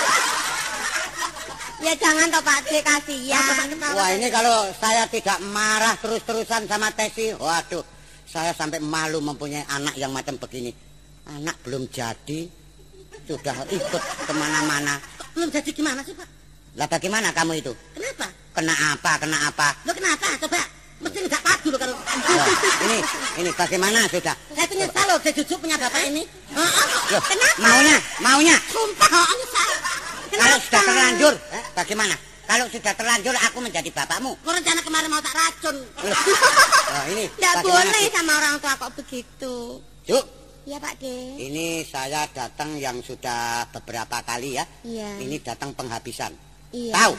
Ya 1.82 1.98
jangan 1.98 2.30
toh 2.30 2.38
Pak 2.46 2.70
D 2.70 2.78
kasihan. 2.78 3.66
Wah, 3.98 4.14
ini 4.14 4.30
kalau 4.30 4.70
saya 4.78 5.02
tidak 5.10 5.42
marah 5.50 5.98
terus-terusan 5.98 6.70
sama 6.70 6.94
Tesi, 6.94 7.34
waduh, 7.34 7.82
saya 8.22 8.54
sampai 8.54 8.78
malu 8.78 9.18
mempunyai 9.18 9.66
anak 9.66 9.98
yang 9.98 10.14
macam 10.14 10.38
begini. 10.38 10.70
Anak 11.26 11.58
belum 11.66 11.90
jadi, 11.90 12.46
sudah 13.26 13.66
ikut 13.66 14.02
ke 14.02 14.32
mana-mana. 14.32 15.02
Belum 15.34 15.50
jadi 15.50 15.74
gimana 15.74 16.06
sih 16.06 16.14
Pak? 16.14 16.28
Lah 16.78 16.86
bagaimana 16.86 17.34
kamu 17.34 17.58
itu? 17.58 17.74
Kenapa? 17.98 18.30
Kena 18.54 18.74
apa, 18.94 19.12
kena 19.18 19.38
apa? 19.50 19.68
Lo 19.82 19.90
kenapa? 19.90 20.38
Coba. 20.38 20.62
Mesti 21.02 21.18
nggak 21.18 21.42
padu 21.42 21.74
lo 21.74 21.78
kalau. 21.82 21.98
Loh, 21.98 22.46
ini, 22.86 22.98
ini 23.42 23.50
bagaimana 23.58 24.06
sudah? 24.06 24.38
Saya 24.54 24.70
tuh 24.70 24.78
nyesal 24.78 25.04
loh, 25.10 25.18
saya 25.18 25.34
Juju 25.34 25.58
punya 25.58 25.74
bapak 25.74 25.98
ini. 26.06 26.22
Heeh. 26.54 26.86
Loh, 27.10 27.22
maunya, 27.58 27.98
maunya. 28.22 28.56
Sumpah, 28.70 29.10
heeh, 29.10 29.34
nyesal. 29.42 29.70
Kalau 30.32 30.56
sudah 30.58 30.82
terlanjur, 30.82 31.34
eh, 31.52 31.64
bagaimana? 31.76 32.14
Kalau 32.42 32.66
sudah 32.68 32.92
terlanjur 32.92 33.34
aku 33.38 33.58
menjadi 33.64 33.88
bapakmu. 33.92 34.36
Kok 34.44 34.52
rencana 34.52 34.80
kemarin 34.84 35.08
mau 35.08 35.22
tak 35.24 35.34
racun. 35.36 35.76
Loh, 35.78 36.12
oh, 36.92 37.04
ini 37.12 37.24
Tidak 37.32 37.54
boleh 37.64 38.04
Cuk? 38.04 38.12
sama 38.12 38.32
orang 38.36 38.54
tua 38.60 38.72
kok 38.76 38.92
begitu. 38.98 39.54
Cuk, 40.04 40.24
Ya 40.62 40.78
Pak 40.78 40.94
D. 41.02 41.04
ini 41.42 41.82
saya 41.82 42.22
datang 42.30 42.78
yang 42.78 43.02
sudah 43.02 43.66
beberapa 43.72 44.22
kali 44.22 44.58
ya. 44.60 44.64
Iya. 44.86 45.18
Ini 45.18 45.36
datang 45.42 45.74
penghabisan. 45.74 46.30
Iya. 46.70 46.92
Tahu? 46.94 47.14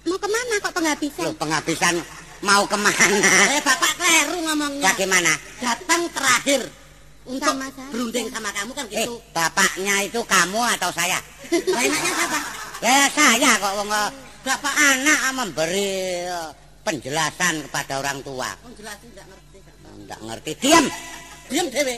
Mau 0.00 0.16
ke 0.16 0.28
mana 0.32 0.54
kok 0.64 0.72
penghabisan? 0.72 1.24
Loh, 1.28 1.34
penghabisan 1.36 1.94
mau 2.40 2.64
ke 2.64 2.76
mana? 2.76 3.04
Eh, 3.52 3.60
bapak 3.60 3.92
kleru 4.00 4.36
ngomongnya. 4.48 4.84
Bagaimana? 4.92 5.32
Datang 5.60 6.08
terakhir. 6.08 6.60
Untuk 7.20 7.46
Sama 7.46 7.68
saya. 7.68 7.88
berunding 7.92 8.26
sama 8.28 8.48
kamu 8.50 8.72
kan 8.72 8.84
Eh, 8.88 9.04
gitu. 9.04 9.14
bapaknya 9.30 9.94
itu 10.02 10.20
kamu 10.24 10.60
atau 10.74 10.90
saya? 10.90 11.20
Enaknya 11.52 12.12
siapa? 12.16 12.38
Ya 12.80 12.96
saya 13.12 13.50
kok 13.56 13.72
wong 13.76 13.90
eh, 13.92 14.08
bapak 14.40 14.74
anak 14.74 15.20
memberi 15.36 15.92
eh, 16.26 16.48
penjelasan 16.80 17.60
kepada 17.68 18.00
orang 18.00 18.24
tua. 18.24 18.50
Oh, 18.64 18.72
jelasin 18.72 19.08
nggak 19.12 19.26
ngerti. 19.28 19.58
Enggak 20.00 20.20
ngerti. 20.24 20.50
Diam. 20.58 20.86
Diam 21.46 21.66
dewe. 21.68 21.94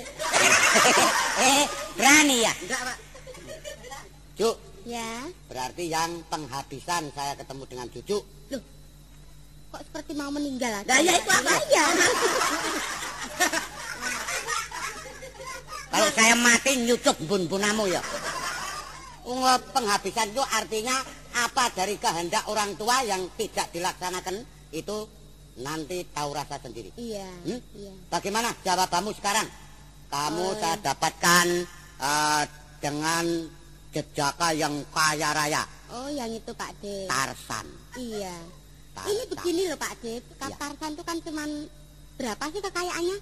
eh, 1.47 1.65
berani 1.95 2.37
ya? 2.43 2.53
Enggak, 2.59 2.81
Pak. 2.83 2.97
Cuk, 4.33 4.57
Ya. 4.83 5.29
berarti 5.47 5.87
yang 5.87 6.25
penghabisan 6.27 7.15
saya 7.15 7.39
ketemu 7.39 7.63
dengan 7.65 7.87
cucu. 7.89 8.19
Kok 9.71 9.81
seperti 9.87 10.13
mau 10.13 10.29
meninggal 10.29 10.69
aja. 10.75 10.85
Nah, 10.85 10.99
ya 10.99 11.13
itu 11.15 11.31
apa? 11.31 11.53
Iya. 11.63 11.85
Kalau 15.93 16.09
saya 16.17 16.35
mati 16.37 16.73
nyucuk 16.89 17.17
bun-bunamu 17.29 17.85
ya. 17.87 18.01
Penghabisan 19.73 20.35
itu 20.35 20.43
artinya 20.43 20.97
apa 21.33 21.71
dari 21.73 21.97
kehendak 21.97 22.45
orang 22.51 22.75
tua 22.77 23.01
yang 23.07 23.29
tidak 23.39 23.71
dilaksanakan 23.71 24.43
itu 24.75 25.07
nanti 25.61 26.03
tahu 26.11 26.33
rasa 26.33 26.57
sendiri. 26.59 26.91
Iya. 26.97 27.29
Hmm? 27.45 27.61
Iya. 27.77 27.93
Bagaimana 28.09 28.51
jawabanmu 28.65 29.13
sekarang? 29.17 29.47
Kamu 30.09 30.47
Eh. 30.53 30.57
saya 30.61 30.77
dapatkan 30.81 31.47
eh, 32.03 32.43
dengan 32.83 33.25
jejaka 33.95 34.51
yang 34.57 34.75
kaya 34.91 35.31
raya, 35.37 35.63
Oh, 35.93 36.09
yang 36.09 36.33
itu 36.33 36.51
Pak 36.57 36.73
D. 36.81 37.05
Tarsan. 37.05 37.69
Iya. 38.01 38.33
Tarsan. 38.97 39.13
Ini 39.13 39.23
begini 39.29 39.63
loh 39.69 39.77
Pak 39.79 39.93
D. 40.01 40.19
Iya. 40.19 40.57
Tarsan 40.57 40.91
itu 40.97 41.05
kan 41.05 41.17
cuman 41.21 41.49
berapa 42.17 42.45
sih 42.49 42.63
kekayaannya? 42.65 43.17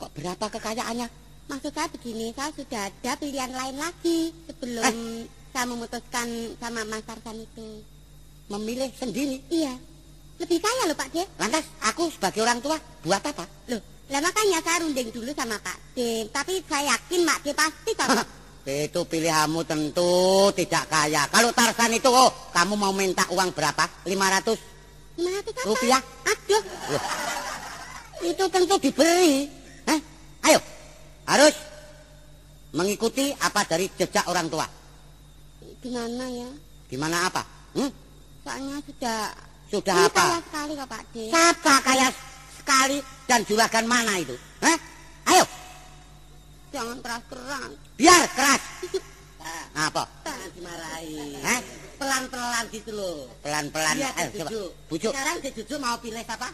Kok 0.00 0.10
berapa 0.16 0.46
kekayaannya? 0.56 1.08
Maksud 1.50 1.72
saya 1.74 1.88
begini, 1.90 2.30
saya 2.30 2.50
sudah 2.54 2.80
ada 2.86 3.12
pilihan 3.18 3.50
lain 3.50 3.74
lagi 3.74 4.30
sebelum 4.46 4.86
Eh. 4.86 5.26
saya 5.50 5.66
memutuskan 5.66 6.26
sama 6.56 6.86
Mas 6.86 7.02
Tarsan 7.02 7.42
itu. 7.42 7.82
Memilih 8.46 8.86
sendiri. 8.94 9.42
Iya. 9.50 9.74
Lebih 10.38 10.58
kaya 10.58 10.86
loh 10.86 10.94
Pak 10.94 11.10
D. 11.10 11.26
Lantas 11.36 11.66
aku 11.82 12.06
sebagai 12.08 12.40
orang 12.40 12.62
tua 12.62 12.78
buat 13.02 13.18
apa? 13.20 13.44
Loh, 13.66 13.82
lah 14.08 14.20
makanya 14.22 14.62
saya 14.62 14.80
runding 14.80 15.10
dulu 15.10 15.34
sama 15.34 15.58
Pak 15.58 15.76
D. 15.92 15.98
Tapi 16.30 16.62
saya 16.64 16.94
yakin 16.94 17.20
Pak 17.26 17.38
D 17.42 17.46
pasti 17.50 17.90
cocok. 17.92 18.28
Itu 18.86 19.02
pilihanmu 19.02 19.66
tentu 19.66 20.10
tidak 20.54 20.86
kaya. 20.86 21.26
Kalau 21.26 21.50
Tarsan 21.50 21.90
itu, 21.90 22.06
oh, 22.06 22.30
kamu 22.52 22.78
mau 22.78 22.94
minta 22.94 23.26
uang 23.26 23.50
berapa? 23.50 23.82
500 24.06 24.54
Gimana 25.16 25.38
tuh, 25.42 25.52
Kak? 25.52 25.64
rupiah? 25.66 25.98
Aduh, 26.22 26.62
Loh, 26.92 27.02
itu 28.22 28.44
tentu 28.46 28.74
diberi. 28.78 29.48
Hah? 29.84 30.00
Ayo, 30.46 30.60
harus 31.24 31.54
mengikuti 32.70 33.34
apa 33.36 33.66
dari 33.66 33.90
jejak 33.92 34.24
orang 34.26 34.46
tua. 34.46 34.66
gimana 35.80 36.24
ya? 36.28 36.50
Gimana 36.86 37.16
apa? 37.26 37.42
Hmm? 37.72 37.90
Soalnya 38.44 38.76
sudah 38.84 39.20
Sudah 39.70 39.94
Ini 39.96 40.06
apa? 40.10 40.18
kaya 40.20 40.40
sekali 40.42 40.72
kok 40.74 40.88
Pak 40.90 41.02
D. 41.08 41.16
Siapa 41.30 41.74
kaya 41.80 42.08
sekali 42.52 42.98
dan 43.24 43.40
juragan 43.46 43.86
mana 43.86 44.18
itu? 44.18 44.34
Hah? 44.60 44.76
Ayo, 45.30 45.44
Jangan 46.70 46.98
keras-keras. 46.98 47.70
biar 47.94 48.24
keras. 48.34 48.62
Apa? 49.86 50.02
Jangan 50.26 50.50
dimarahi. 50.52 51.38
Hah? 51.40 51.60
Pelan-pelan 51.96 52.64
gitu 52.68 52.90
loh. 52.92 53.30
Pelan-pelan. 53.40 53.94
Iya, 53.94 54.10
Ayo, 54.12 54.28
coba. 54.36 54.50
Bujuk. 54.90 55.12
Sekarang 55.14 55.36
si 55.38 55.48
Juju 55.54 55.74
mau 55.78 55.96
pilih 55.96 56.20
siapa? 56.20 56.48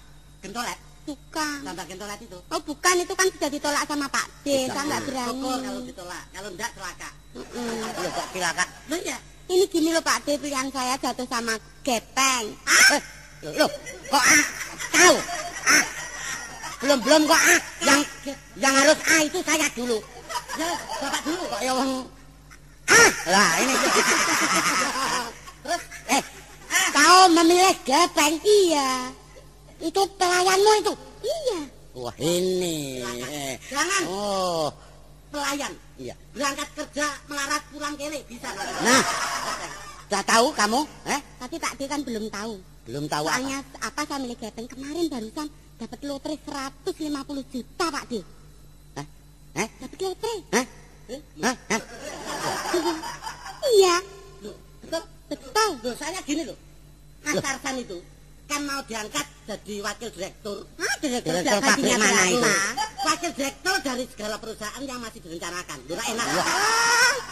Gentolet. 0.45 0.79
Bukan. 1.07 1.57
Tambah 1.63 1.85
gentolet 1.87 2.19
itu. 2.19 2.39
Oh 2.51 2.61
bukan, 2.67 2.95
itu 2.99 3.15
kan 3.15 3.27
sudah 3.31 3.51
ditolak 3.51 3.83
sama 3.87 4.07
Pak 4.11 4.27
D. 4.43 4.67
Saya 4.67 4.83
nggak 4.91 5.03
berani. 5.07 5.39
Pokok 5.39 5.59
kalau 5.63 5.81
ditolak. 5.87 6.25
Kalau 6.35 6.49
enggak 6.51 6.71
celaka. 6.75 7.11
Mm-mm. 7.39 7.75
Loh, 8.03 8.11
kok 8.11 8.27
silakan. 8.35 8.69
Loh 8.91 9.01
ya. 9.07 9.19
Ini 9.47 9.65
gini 9.71 9.95
loh 9.95 10.03
Pak 10.03 10.27
D, 10.27 10.35
pilihan 10.43 10.67
saya 10.75 10.99
jatuh 10.99 11.23
sama 11.31 11.55
Gepeng. 11.87 12.45
Eh, 12.91 13.03
loh, 13.55 13.71
kok 14.11 14.25
ah? 14.27 14.45
Tahu? 14.91 15.17
Ah. 15.71 15.85
Belum-belum 16.83 17.23
kok 17.31 17.39
ah. 17.39 17.61
Yang 17.87 18.01
yang 18.59 18.75
harus 18.75 18.99
ah 19.07 19.21
itu 19.23 19.39
saya 19.47 19.67
dulu. 19.79 20.03
Ya, 20.59 20.71
bapak 20.99 21.21
dulu 21.23 21.43
kok. 21.47 21.51
Kok 21.55 21.61
ya 21.63 21.73
wong 21.79 21.93
ah. 22.91 23.11
Lah 23.31 23.51
ini. 23.63 23.75
Terus 25.63 25.83
eh, 26.11 26.23
kau 26.91 27.21
memilih 27.31 27.75
gepeng. 27.87 28.35
Iya, 28.43 29.15
Itu 29.81 30.01
pelayanmu 30.17 30.73
itu. 30.81 30.93
iya. 31.25 31.61
Wah, 31.97 32.15
ini. 32.21 33.01
Eh. 33.25 33.57
Jangan. 33.73 34.03
Oh, 34.09 34.69
pelayan. 35.33 35.73
iya. 35.97 36.13
Berangkat 36.37 36.69
kerja 36.77 37.07
melarat 37.25 37.63
pulang 37.73 37.97
kele 37.97 38.21
bisa. 38.29 38.53
Nah, 38.53 39.03
sudah 40.07 40.23
tahu 40.29 40.47
kamu? 40.53 40.81
Eh? 41.09 41.21
Tapi 41.41 41.57
Pak 41.57 41.73
D 41.77 41.89
kan 41.89 42.01
belum 42.05 42.29
tahu. 42.29 42.55
Belum 42.85 43.05
tahu. 43.09 43.25
Soalnya 43.27 43.59
apa 43.81 44.01
saya 44.05 44.21
milik 44.21 44.39
gepeng 44.45 44.69
kemarin 44.69 45.09
barusan 45.09 45.49
dapat 45.77 45.99
lotre 46.05 46.37
150 46.37 47.53
juta 47.53 47.87
Pak 47.89 48.05
De. 48.13 48.21
Hah? 48.97 49.07
Hah? 49.57 49.69
Dapat 49.81 49.99
lotre. 50.05 50.35
Hah? 50.53 50.67
Hah? 51.43 51.55
Hah? 51.73 51.81
Iya, 53.67 53.97
Loh, 54.47 54.57
betul. 54.85 55.03
betul. 55.33 55.71
Loh, 55.83 55.95
soalnya 55.99 56.23
gini 56.23 56.43
loh. 56.47 56.55
Mas 57.27 57.41
Tarsan 57.43 57.83
itu 57.83 57.99
kan 58.47 58.61
mau 58.63 58.81
diangkat 58.83 59.27
jadi 59.45 59.75
wakil 59.83 60.09
direktur. 60.11 60.59
Ah, 60.79 60.95
direktur 60.99 61.33
Direktur 61.35 61.61
pabrik 61.61 61.95
mana 61.99 62.23
itu? 62.27 62.51
Wakil 63.03 63.31
direktur 63.35 63.77
dari 63.81 64.05
segala 64.07 64.37
perusahaan 64.39 64.83
yang 64.83 64.99
masih 64.99 65.21
direncanakan. 65.21 65.79
Nah, 65.85 66.07
enak. 66.07 66.27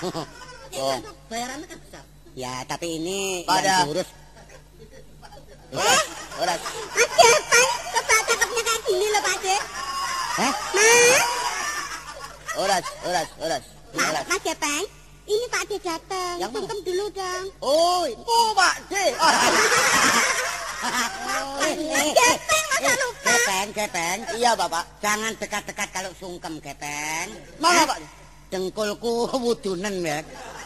Oh. 0.04 0.26
Iya, 0.68 1.00
toh, 1.00 1.14
bayarannya 1.30 1.64
kan 1.64 1.78
besar. 1.80 2.04
Ya, 2.34 2.60
tapi 2.66 2.98
ini 2.98 3.46
Pada- 3.46 3.86
yang 3.86 3.88
diurus. 3.88 4.08
Horas, 5.70 6.04
horas. 6.34 6.60
Mas 6.92 7.10
Gepeng, 7.14 7.70
coba 7.94 8.16
cakepnya 8.20 8.62
kayak 8.62 8.80
gini 8.84 9.06
loh 9.08 9.22
Pak 9.22 9.36
De. 9.38 9.56
Hah? 10.34 10.52
Mas, 10.74 11.24
horas, 12.52 12.84
horas. 13.00 13.28
Mas, 13.38 13.62
Horas. 13.96 14.24
Mas 14.28 14.40
Gepeng, 14.44 14.84
ini 15.24 15.44
Pak 15.48 15.62
De 15.64 15.76
datang. 15.78 16.36
Sungkem 16.52 16.78
dulu 16.84 17.04
dong. 17.10 17.44
Oh, 17.62 18.02
oh 18.26 18.48
Pak 18.52 18.76
D. 18.90 18.94
Mas 19.14 19.34
Gepeng, 20.84 22.64
masa 22.68 22.84
Eh, 22.84 22.96
lupa? 23.00 23.30
Gepeng, 23.30 23.68
gepeng. 23.72 24.18
Iya, 24.36 24.50
Bapak. 24.54 24.84
Jangan 25.00 25.32
dekat-dekat 25.36 25.88
kalau 25.90 26.10
sungkem, 26.14 26.60
gepeng. 26.60 27.28
Mana, 27.58 27.80
Hah? 27.80 27.86
Pak? 27.88 27.98
Dengkulku 28.50 29.12
wudunen, 29.34 29.94
ya. 30.00 30.20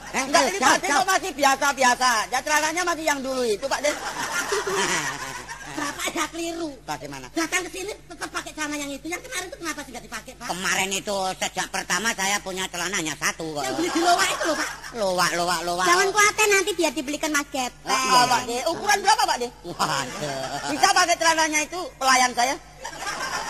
Eh, 0.08 0.22
Enggak, 0.25 0.42
ini 0.48 0.58
Pak 0.58 0.76
D 0.80 0.84
jauh. 0.88 0.98
kok 0.98 1.06
masih 1.06 1.30
biasa-biasa. 1.32 2.10
Ya 2.32 2.38
celananya 2.40 2.82
masih 2.82 3.04
yang 3.04 3.20
dulu 3.20 3.42
itu, 3.44 3.64
Pak. 3.64 3.80
Bapak 5.78 6.04
ada 6.10 6.25
keliru. 6.32 6.70
Bagaimana? 6.82 7.26
Datang 7.30 7.62
ke 7.62 7.70
sini 7.70 7.92
tetap 7.94 8.28
pakai 8.32 8.47
celana 8.58 8.74
yang 8.74 8.90
itu. 8.90 9.06
Yang 9.06 9.22
kemarin 9.30 9.46
itu 9.46 9.56
kenapa 9.62 9.80
nggak 9.86 10.04
dipakai, 10.10 10.32
Pak? 10.34 10.46
Kemarin 10.50 10.90
itu 10.90 11.16
sejak 11.38 11.66
pertama 11.70 12.08
saya 12.18 12.36
punya 12.42 12.64
celananya 12.66 13.14
satu 13.14 13.46
kok. 13.54 13.62
Yang 13.62 13.74
beli 13.78 13.88
di 13.94 14.00
loa 14.02 14.26
itu 14.26 14.44
loh, 14.50 14.56
Pak. 14.58 14.68
Lowak, 14.98 15.30
lowak, 15.38 15.60
lowak. 15.62 15.86
Jangan 15.86 16.08
khawatir 16.10 16.46
nanti 16.50 16.70
biar 16.74 16.92
dibelikan 16.92 17.30
Mas 17.30 17.46
Gepeng. 17.54 17.86
Ah, 17.86 18.26
Pak 18.26 18.42
D. 18.50 18.52
Ukuran 18.66 18.98
berapa, 18.98 19.22
Pak 19.22 19.36
D? 19.38 19.44
Waduh. 19.62 20.42
Bisa 20.74 20.88
pakai 20.90 21.14
celananya 21.14 21.60
itu 21.62 21.80
pelayan 22.02 22.30
saya? 22.34 22.54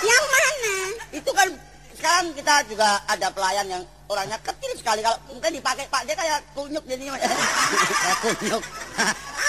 Yang 0.05 0.25
mana? 0.29 0.77
Itu 1.17 1.31
kan 1.33 1.49
sekarang 1.97 2.27
kita 2.37 2.55
juga 2.69 2.89
ada 3.09 3.29
pelayan 3.33 3.67
yang 3.67 3.83
orangnya 4.13 4.37
kecil 4.45 4.77
sekali. 4.77 5.01
Kalau 5.01 5.17
mungkin 5.33 5.57
dipakai 5.57 5.89
Pak 5.89 6.05
D 6.05 6.13
kayak 6.13 6.45
kunyuk 6.53 6.85
jadinya. 6.85 7.17
Kunyuk. 8.23 8.63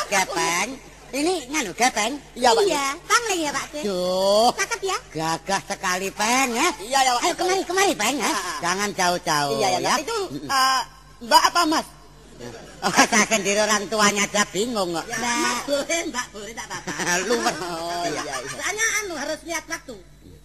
Gepeng. 0.08 0.89
Ini 1.10 1.34
nganu 1.50 1.72
gepeng. 1.74 2.14
Iya, 2.38 2.50
Pak. 2.54 2.64
Iya, 2.70 2.86
pangling 3.10 3.42
ya 3.42 3.52
Pak. 3.52 3.66
Duh. 3.82 4.50
Cakep 4.54 4.82
ya? 4.86 4.98
Gagah 5.10 5.62
sekali, 5.66 6.08
Peng, 6.14 6.50
ya. 6.54 6.70
Iya, 6.78 7.00
ya, 7.02 7.12
Pak. 7.18 7.22
Ayo 7.26 7.34
kemari, 7.34 7.62
kemari, 7.66 7.94
Peng, 7.98 8.16
ya. 8.22 8.30
Ah, 8.30 8.38
ah. 8.38 8.60
Jangan 8.62 8.90
jauh-jauh, 8.94 9.58
Iya, 9.58 9.68
ya. 9.82 9.94
Itu 9.98 10.18
eh, 10.38 10.82
Mbak 11.26 11.44
apa 11.50 11.62
Mas? 11.66 11.88
Oh, 12.80 12.94
saya 12.96 13.26
sendiri 13.28 13.60
orang 13.60 13.84
tuanya 13.92 14.24
aja 14.24 14.48
bingung 14.54 14.96
kok. 14.96 15.06
Ya, 15.10 15.18
Mbak. 15.18 15.36
Mas, 15.42 15.60
boleh, 15.66 16.00
Mbak, 16.14 16.26
boleh, 16.32 16.54
tak 16.54 16.66
apa-apa. 16.70 16.92
Lumer. 17.28 17.56
Oh, 17.58 18.04
iya, 18.06 18.22
iya. 18.24 18.36
Soalnya 18.54 18.86
anu 19.04 19.14
harus 19.18 19.40
lihat 19.50 19.66
waktu. 19.66 19.96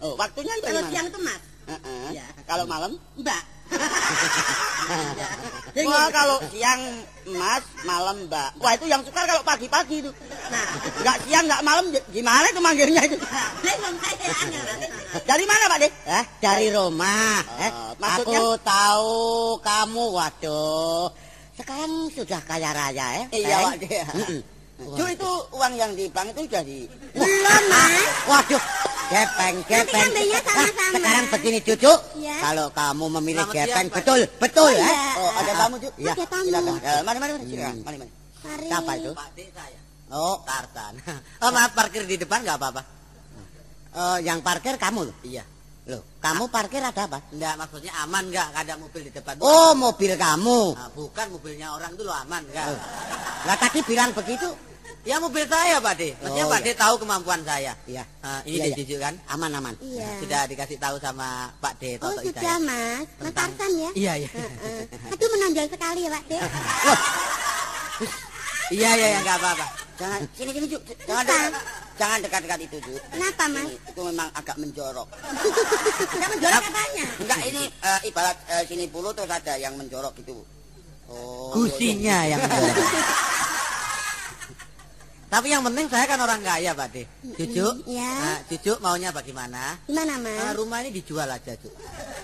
Oh, 0.01 0.13
waktunya 0.17 0.53
itu 0.57 0.65
Kalau 0.65 0.81
siang 0.89 1.07
itu 1.13 1.19
Mas. 1.21 1.41
Iya. 2.09 2.25
Kalau 2.49 2.65
malam? 2.65 2.91
Mbak. 3.21 3.41
Wah, 5.85 6.07
kalau 6.07 6.37
siang 6.53 6.81
Mas, 7.35 7.65
malam 7.83 8.29
Mbak. 8.29 8.61
Wah, 8.61 8.71
itu 8.77 8.85
yang 8.85 9.01
sukar 9.03 9.25
kalau 9.25 9.41
pagi-pagi 9.41 10.05
itu. 10.05 10.11
Nah, 10.47 10.65
Enggak 11.01 11.17
siang, 11.25 11.43
enggak 11.49 11.61
malam, 11.65 11.85
j- 11.89 12.05
gimana 12.13 12.45
itu 12.47 12.61
manggilnya 12.61 13.01
itu? 13.03 13.17
kayaknya. 13.17 14.61
Dari 15.25 15.43
mana, 15.43 15.63
Pak 15.67 15.79
De? 15.81 15.89
Eh, 15.89 16.25
dari 16.39 16.67
rumah. 16.69 17.41
Eh, 17.59 17.71
maksudnya? 17.97 18.39
aku 18.39 18.45
tahu 18.61 19.17
kamu, 19.59 20.03
waduh. 20.13 21.09
Sekarang 21.57 21.91
sudah 22.13 22.39
kaya 22.45 22.69
raya, 22.71 23.07
ya. 23.19 23.25
Iya? 23.33 23.57
Pak 23.65 23.75
De. 23.81 23.89
Cu, 24.75 25.03
itu 25.07 25.31
uang 25.55 25.73
yang 25.79 25.91
di 25.95 26.11
bank 26.11 26.35
itu 26.35 26.51
sudah 26.51 26.63
di... 26.67 26.83
Belum, 27.15 27.63
Mas. 27.71 27.95
Waduh, 28.27 28.63
gepeng, 29.07 29.55
gepeng. 29.63 30.09
Nah, 30.11 30.67
sekarang 30.91 31.25
begini, 31.31 31.59
cucu. 31.63 31.93
Iya. 32.19 32.35
Kalau 32.43 32.67
kamu 32.75 33.05
memilih 33.19 33.47
Selamat 33.47 33.55
gepeng, 33.55 33.71
siang, 33.71 33.87
Pak. 33.87 33.95
betul, 34.03 34.19
betul, 34.35 34.67
Oh, 34.67 34.75
ya. 34.75 34.87
Oh, 35.15 35.31
ada 35.39 35.51
tamu, 35.55 35.75
Cu. 35.79 35.89
Iya. 35.95 36.11
Ada 36.11 36.25
tamu. 36.27 36.47
Silakan. 36.51 36.73
Eh, 36.75 37.01
mari, 37.07 37.17
mari, 37.23 37.31
mari. 37.39 37.43
Silakan. 37.47 37.71
Hmm. 37.71 37.85
Mari, 37.87 37.97
mari. 38.03 38.11
Mari. 38.43 38.65
Siapa 38.67 38.91
itu? 38.99 39.11
Pak 39.15 39.27
saya. 39.55 39.79
Oh, 40.11 40.35
Tarsan. 40.43 40.93
Oh, 41.43 41.49
maaf 41.55 41.71
parkir 41.71 42.03
di 42.03 42.15
depan 42.19 42.43
nggak 42.43 42.57
apa-apa. 42.59 42.81
Oh, 43.95 44.17
yang 44.19 44.43
parkir 44.43 44.75
kamu 44.75 45.07
loh? 45.07 45.15
Iya. 45.23 45.47
Loh, 45.85 46.01
kamu 46.17 46.49
parkir 46.49 46.81
ada 46.81 47.05
apa? 47.05 47.21
Enggak, 47.29 47.53
maksudnya 47.61 47.93
aman 48.01 48.25
enggak? 48.25 48.49
Enggak 48.49 48.63
ada 48.65 48.75
mobil 48.81 49.01
di 49.05 49.11
depan. 49.13 49.37
Oh, 49.37 49.77
mobil 49.77 50.17
kamu. 50.17 50.61
Nah, 50.73 50.89
bukan 50.91 51.25
mobilnya 51.29 51.67
orang 51.71 51.93
dulu 51.93 52.09
aman 52.09 52.41
enggak? 52.41 52.73
Oh. 52.73 52.79
Lah 53.45 53.53
tadi 53.53 53.85
bilang 53.85 54.09
begitu. 54.09 54.49
Ya 55.05 55.21
mobil 55.21 55.45
saya, 55.45 55.77
Pak 55.77 55.93
De. 56.01 56.17
Maksudnya 56.17 56.45
Oh, 56.45 56.49
Pak 56.49 56.61
iya. 56.61 56.65
De 56.65 56.71
tahu 56.73 56.93
kemampuan 56.97 57.41
saya. 57.45 57.77
Iya. 57.85 58.01
Ah, 58.25 58.41
ini 58.41 58.57
Iya, 58.57 58.65
iya. 58.65 58.73
dijujuk 58.73 58.97
kan? 58.97 59.13
Aman 59.29 59.53
aman. 59.53 59.77
Iya. 59.77 60.09
Sudah 60.17 60.41
dikasih 60.49 60.81
tahu 60.81 60.97
sama 60.97 61.53
Pak 61.61 61.73
De 61.77 62.01
Oh, 62.01 62.09
sudah, 62.17 62.33
Hidayat. 62.33 62.61
Mas. 62.65 63.05
Mas 63.21 63.33
Tarsan 63.37 63.71
ya? 63.77 63.89
Iya, 63.93 64.13
iya. 64.25 64.29
Heeh. 64.33 64.81
Aduh, 65.13 65.29
menonjol 65.29 65.67
sekali 65.69 65.99
ya, 66.01 66.09
Pak 66.09 66.23
De. 66.25 66.37
Iya, 68.73 68.89
iya, 68.97 69.07
iya, 69.13 69.19
enggak 69.21 69.37
apa-apa. 69.37 69.65
Jangan 69.95 70.19
Sini, 70.33 70.49
sini, 70.49 70.65
Cuk. 70.73 70.81
Jangan 71.05 71.21
Apa? 71.21 71.61
Jangan 71.95 72.19
dekat-dekat 72.19 72.59
itu, 72.61 72.77
Cuk. 72.83 72.99
Kenapa, 73.07 73.43
Mas? 73.47 73.63
Ini, 73.63 73.75
itu 73.79 74.01
memang 74.03 74.27
agak 74.35 74.55
menjorok. 74.59 75.07
Enggak 76.15 76.29
menjual 76.29 76.51
katanya. 76.59 77.05
Enggak, 77.23 77.39
ini 77.47 77.61
eh, 77.71 77.99
ibarat 78.05 78.37
eh, 78.51 78.63
sini 78.67 78.85
puluh 78.91 79.15
terus 79.15 79.31
ada 79.31 79.55
yang 79.55 79.79
menjorok 79.79 80.11
gitu. 80.19 80.43
Oh. 81.07 81.55
Gusinya 81.55 82.27
yang 82.27 82.41
Tapi 85.25 85.51
yang 85.51 85.63
penting 85.63 85.87
saya 85.89 86.05
kan 86.05 86.15
orang 86.17 86.39
kaya, 86.39 86.71
Pak 86.71 86.87
De. 86.91 87.03
Cucu, 87.35 87.67
Iya. 87.85 88.07
nah, 88.13 88.39
cucu 88.47 88.71
maunya 88.79 89.09
bagaimana? 89.11 89.75
Gimana, 89.83 90.15
Nah, 90.15 90.19
Mas? 90.21 90.55
rumah 90.55 90.79
ini 90.79 90.95
dijual 90.95 91.27
aja, 91.27 91.51
Cuk. 91.55 91.73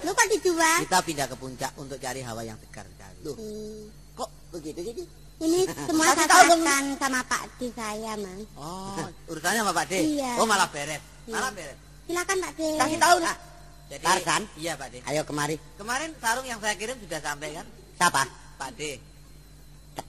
Lu 0.04 0.12
kok 0.12 0.28
dijual? 0.32 0.80
Kita 0.86 1.00
pindah 1.02 1.28
ke 1.28 1.36
puncak 1.36 1.72
untuk 1.76 2.00
cari 2.00 2.24
hawa 2.24 2.40
yang 2.42 2.56
segar 2.62 2.88
sekali. 2.88 3.20
Loh, 3.24 3.36
Hmm. 3.36 3.92
kok 4.16 4.30
begitu 4.52 4.80
sih? 4.82 5.04
Ini 5.42 5.60
semua 5.90 6.06
Kasih 6.14 6.26
dong. 6.30 6.62
serahkan 6.62 6.84
sama 7.02 7.20
Pak 7.26 7.44
D 7.58 7.74
saya, 7.74 8.14
Mas. 8.16 8.46
Oh, 8.54 9.02
urusannya 9.28 9.62
sama 9.66 9.74
Pak 9.74 9.86
De. 9.90 10.00
Iya. 10.00 10.32
Oh, 10.38 10.46
malah 10.46 10.70
beres. 10.70 11.02
Malah 11.26 11.50
Iya. 11.50 11.58
beres. 11.58 11.78
Silakan, 12.06 12.38
Pak 12.38 12.52
D. 12.54 12.62
Kasih 12.78 12.98
tahu 13.00 13.18
nah. 13.20 13.36
Jadi, 13.92 14.04
Tarsan? 14.06 14.42
Iya, 14.56 14.74
Pak 14.78 14.88
De. 14.88 14.98
Ayo 15.04 15.22
kemari. 15.26 15.56
Kemarin 15.76 16.10
sarung 16.22 16.46
yang 16.46 16.60
saya 16.62 16.76
kirim 16.78 16.98
sudah 17.02 17.20
sampai 17.20 17.50
kan? 17.52 17.66
Siapa? 17.98 18.22
Pak 18.56 18.70
De. 18.78 18.92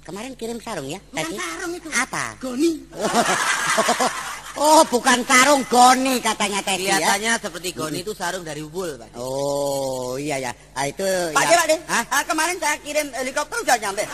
Kemarin 0.05 0.33
kirim 0.37 0.59
sarung 0.61 0.87
ya? 0.87 1.01
Bukan 1.11 1.25
Tadi? 1.25 1.37
sarung 1.40 1.73
itu. 1.75 1.88
Apa? 1.90 2.25
Goni. 2.38 2.73
Oh, 4.53 4.85
bukan 4.85 5.25
sarung 5.25 5.64
goni 5.64 6.21
katanya 6.21 6.61
tadi 6.61 6.85
ya. 6.85 7.01
Kelihatannya 7.01 7.33
seperti 7.40 7.68
goni 7.73 8.05
itu 8.05 8.12
sarung 8.12 8.45
dari 8.45 8.61
wool, 8.61 9.01
Pak. 9.01 9.16
Oh, 9.16 10.21
iya 10.21 10.37
ya. 10.37 10.53
Ah, 10.77 10.85
itu 10.85 11.01
Pak 11.33 11.40
ya. 11.49 11.57
Pak. 11.57 11.81
Hah? 11.88 12.05
Ah, 12.12 12.23
kemarin 12.29 12.61
saya 12.61 12.77
kirim 12.85 13.09
helikopter 13.16 13.57
sudah 13.64 13.81
nyampe. 13.81 14.05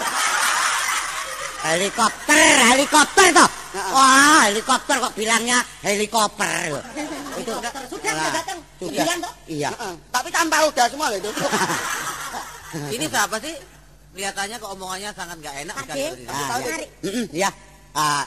Helikopter, 1.59 2.55
helikopter 2.71 3.27
toh. 3.35 3.49
Wah, 3.93 4.47
helikopter 4.47 4.97
kok 5.03 5.13
bilangnya 5.19 5.59
helikopter. 5.83 6.79
Itu 7.39 7.53
Sudah, 7.55 7.73
sudah 7.91 8.13
Nah, 8.15 8.33
datang. 8.33 8.59
sudah. 8.79 9.05
Toh? 9.21 9.33
Iya. 9.51 9.71
Heeh. 9.75 9.95
Tapi 10.15 10.29
tanpa 10.31 10.57
udah 10.65 10.87
semua 10.87 11.07
loh 11.11 11.19
itu. 11.19 11.31
Ini 12.95 13.05
siapa 13.11 13.37
sih? 13.43 13.55
Kelihatannya 14.15 14.57
kok 14.59 14.71
omongannya 14.75 15.11
sangat 15.15 15.37
nggak 15.39 15.55
enak 15.67 15.77
sekali. 15.83 16.01
Ah, 16.27 16.59
ya. 16.59 16.77
Cuk? 17.03 17.29
Ya. 17.35 17.51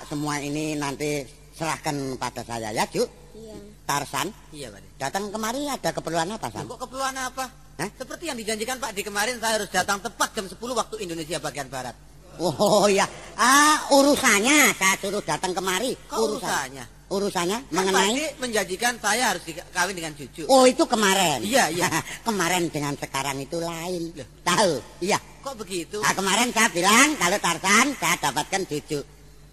Semua 0.08 0.36
ini 0.44 0.76
nanti 0.76 1.24
serahkan 1.56 2.20
pada 2.20 2.44
saya 2.44 2.76
ya, 2.76 2.84
Ju. 2.92 3.04
Iya. 3.32 3.56
Tarsan, 3.88 4.28
Iya, 4.52 4.68
Pak 4.72 4.82
datang 5.00 5.32
kemari 5.32 5.68
ada 5.68 5.90
keperluan 5.92 6.30
apa, 6.32 6.48
San? 6.52 6.68
Kok 6.68 6.80
keperluan 6.80 7.16
apa? 7.16 7.48
Hah? 7.80 7.90
Seperti 7.96 8.30
yang 8.30 8.38
dijanjikan 8.38 8.78
Pak 8.78 8.92
di 8.94 9.02
kemarin 9.02 9.40
saya 9.40 9.58
harus 9.60 9.72
datang 9.72 9.98
tepat 10.04 10.32
jam 10.36 10.46
10 10.46 10.56
waktu 10.76 10.96
Indonesia 11.02 11.40
bagian 11.42 11.68
barat. 11.68 11.96
Oh 12.40 12.88
ya, 12.88 13.04
ah 13.36 13.76
urusannya 13.92 14.72
saya 14.78 14.96
suruh 15.02 15.24
datang 15.26 15.52
kemari. 15.52 15.98
Kok 16.08 16.20
urusannya? 16.20 16.86
Urusannya 17.12 17.60
Kan 17.68 17.76
mengenai 17.76 18.16
D 18.16 18.22
menjanjikan 18.40 18.96
saya 19.04 19.36
harus 19.36 19.44
dikawin 19.44 19.92
dengan 19.92 20.16
cucu. 20.16 20.48
Oh 20.48 20.64
itu 20.64 20.88
kemarin. 20.88 21.44
Iya, 21.44 21.68
iya. 21.68 21.92
kemarin 22.28 22.72
dengan 22.72 22.96
sekarang 22.96 23.36
itu 23.44 23.60
lain. 23.60 24.16
Loh. 24.16 24.28
Tahu? 24.48 24.72
Iya. 25.04 25.20
Kok 25.44 25.56
begitu? 25.60 26.00
Nah, 26.00 26.16
kemarin 26.16 26.56
saya 26.56 26.72
bilang 26.72 27.20
kalau 27.20 27.38
Tarsan 27.44 27.88
saya 28.00 28.16
dapatkan 28.16 28.62
cucu. 28.64 29.00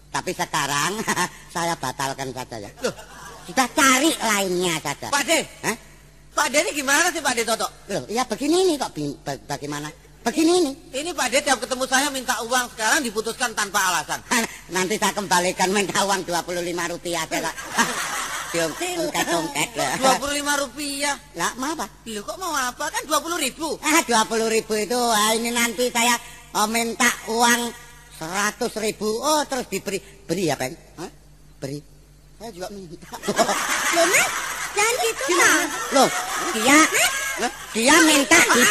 Tapi 0.09 0.31
sekarang 0.31 1.03
saya 1.55 1.75
batalkan 1.75 2.31
saja 2.31 2.57
ya. 2.63 2.71
Loh, 2.79 2.95
Sudah 3.43 3.67
cari 3.75 4.09
lainnya 4.13 4.79
saja. 4.79 5.11
Pak 5.11 5.23
De, 5.27 5.39
Hah? 5.67 5.77
Pak 6.31 6.47
De 6.53 6.57
ini 6.63 6.71
gimana 6.71 7.11
sih 7.11 7.19
Pak 7.19 7.33
De 7.35 7.43
Toto? 7.43 7.67
Loh, 7.91 8.07
ya 8.07 8.23
begini 8.23 8.71
nih 8.71 8.75
kok 8.79 8.95
bagaimana? 9.51 9.91
Begini 10.23 10.51
ini. 10.63 10.71
Ini 10.91 11.09
Pak 11.15 11.27
De 11.31 11.39
tiap 11.41 11.59
ketemu 11.63 11.85
saya 11.87 12.07
minta 12.11 12.35
uang 12.43 12.65
sekarang 12.75 12.99
diputuskan 13.03 13.55
tanpa 13.55 13.79
alasan. 13.91 14.19
Nanti 14.69 14.99
saya 14.99 15.15
kembalikan 15.15 15.71
minta 15.71 16.03
uang 16.05 16.27
25 16.27 16.93
rupiah 16.93 17.25
aja. 17.25 17.51
Dua 18.49 18.65
puluh 20.17 20.33
lima 20.33 20.57
rupiah. 20.57 21.13
Lah, 21.37 21.53
mau 21.61 21.69
apa? 21.69 21.85
Loh 22.09 22.25
kok 22.25 22.37
mau 22.41 22.49
apa? 22.57 22.89
Kan 22.89 23.05
dua 23.05 23.21
puluh 23.21 23.37
ribu. 23.37 23.77
Ah, 23.85 24.01
20 24.01 24.49
ribu 24.49 24.73
itu, 24.73 24.97
ah, 24.97 25.37
ini 25.37 25.53
nanti 25.53 25.93
saya 25.93 26.17
oh, 26.57 26.65
minta 26.65 27.05
uang 27.29 27.69
100 28.17 28.57
ribu. 28.81 29.05
Oh, 29.05 29.45
terus 29.45 29.69
diberi. 29.69 30.01
Beri 30.01 30.49
ya, 30.49 30.57
Peng? 30.57 30.73
Hah? 30.97 31.11
Beri. 31.61 31.77
Saya 32.41 32.49
juga 32.49 32.73
minta. 32.73 33.05
Loh, 33.95 34.05
Mas, 34.09 34.29
jangan 34.73 34.95
gitu. 34.97 35.23
Loh, 35.93 36.09
dia 36.57 36.79
dia 37.71 37.95
minta 38.03 38.35
di 38.35 38.63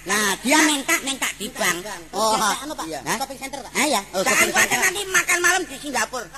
Nah, 0.00 0.32
dia 0.40 0.56
minta 0.64 0.96
minta 1.04 1.28
di 1.36 1.52
bank. 1.52 1.84
Oh, 2.16 2.32
anu 2.32 2.72
Pak, 2.72 2.86
iya. 2.88 3.00
Shopping 3.04 3.36
center 3.36 3.60
Pak. 3.60 3.72
Ah, 3.76 3.84
ya. 3.84 4.00
Oh, 4.16 4.24
shopping 4.24 4.48
center. 4.48 4.78
nanti 4.80 5.00
makan 5.12 5.38
malam 5.44 5.62
di 5.68 5.76
Singapura. 5.76 6.28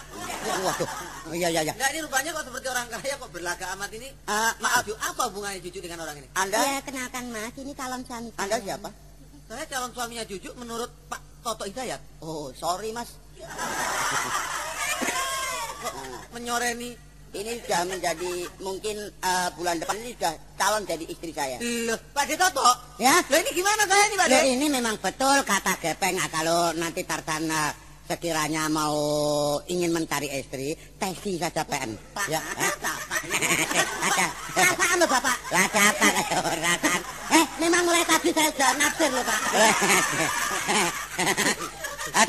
Waduh. 0.43 0.89
Oh, 1.31 1.35
iya, 1.35 1.47
iya, 1.47 1.63
iya. 1.63 1.75
Enggak 1.79 1.91
ini 1.95 2.01
rupanya 2.03 2.31
kok 2.35 2.45
seperti 2.51 2.67
orang 2.67 2.87
kaya 2.91 3.15
kok 3.15 3.31
berlaga 3.31 3.65
amat 3.79 3.91
ini. 3.95 4.09
Eh, 4.11 4.53
Maaf, 4.59 4.83
Ju, 4.83 4.95
apa 4.99 5.23
hubungannya 5.31 5.63
Juju 5.63 5.79
dengan 5.79 6.03
orang 6.03 6.19
ini? 6.19 6.27
Anda, 6.35 6.59
Ya, 6.59 6.79
kenalkan, 6.83 7.25
Mas. 7.31 7.55
Ini 7.55 7.73
calon 7.79 8.03
suami. 8.03 8.31
Anda 8.35 8.57
siapa? 8.59 8.89
Saya 9.47 9.65
calon 9.71 9.91
suaminya 9.95 10.25
Juju 10.27 10.51
menurut 10.59 10.91
Pak 11.07 11.21
Toto 11.47 11.63
Hidayat. 11.63 12.03
Oh, 12.19 12.51
sorry, 12.59 12.91
Mas. 12.91 13.15
Menyoreni. 16.35 17.12
Ini 17.33 17.65
sudah 17.65 17.89
menjadi 17.89 18.45
mungkin 18.61 19.09
eh, 19.09 19.49
bulan 19.57 19.81
depan 19.81 19.97
ini 20.05 20.13
sudah 20.13 20.37
calon 20.61 20.85
jadi 20.85 21.05
istri 21.09 21.33
saya. 21.33 21.57
Loh, 21.61 21.97
Pak 22.13 22.29
De 22.29 22.37
Toto. 22.37 22.61
Ya? 23.01 23.25
Loh 23.25 23.41
ini 23.41 23.51
gimana 23.57 23.89
saya 23.89 24.05
ini 24.05 24.17
Pak 24.21 24.29
De? 24.29 24.37
Loh, 24.37 24.45
ini 24.53 24.67
memang 24.69 25.01
betul 25.01 25.41
kata 25.41 25.81
Gepeng 25.81 26.21
ah, 26.21 26.29
kalau 26.29 26.77
nanti 26.77 27.09
Tarsan 27.09 27.49
eh, 27.49 27.73
sekiranya 28.05 28.69
mau 28.69 28.93
ingin 29.65 29.97
mencari 29.97 30.29
istri, 30.29 30.77
tesi 31.01 31.41
saja 31.41 31.65
PM. 31.65 31.97
Pak, 32.13 32.29
ya, 32.29 32.37
ada 32.37 32.69
eh? 32.69 32.73
apa, 32.77 32.93
Pak? 33.09 33.21
ada. 34.13 34.27
Apaan 34.53 34.97
lo 35.01 35.07
Bapak? 35.09 35.37
Ada 35.49 35.81
apa 35.89 36.07
rasan? 36.61 37.01
Eh, 37.33 37.45
memang 37.65 37.89
mulai 37.89 38.05
tadi 38.05 38.29
saya 38.37 38.53
sudah 38.53 38.77
naksir 38.77 39.09
loh 39.09 39.25
Pak. 39.25 39.41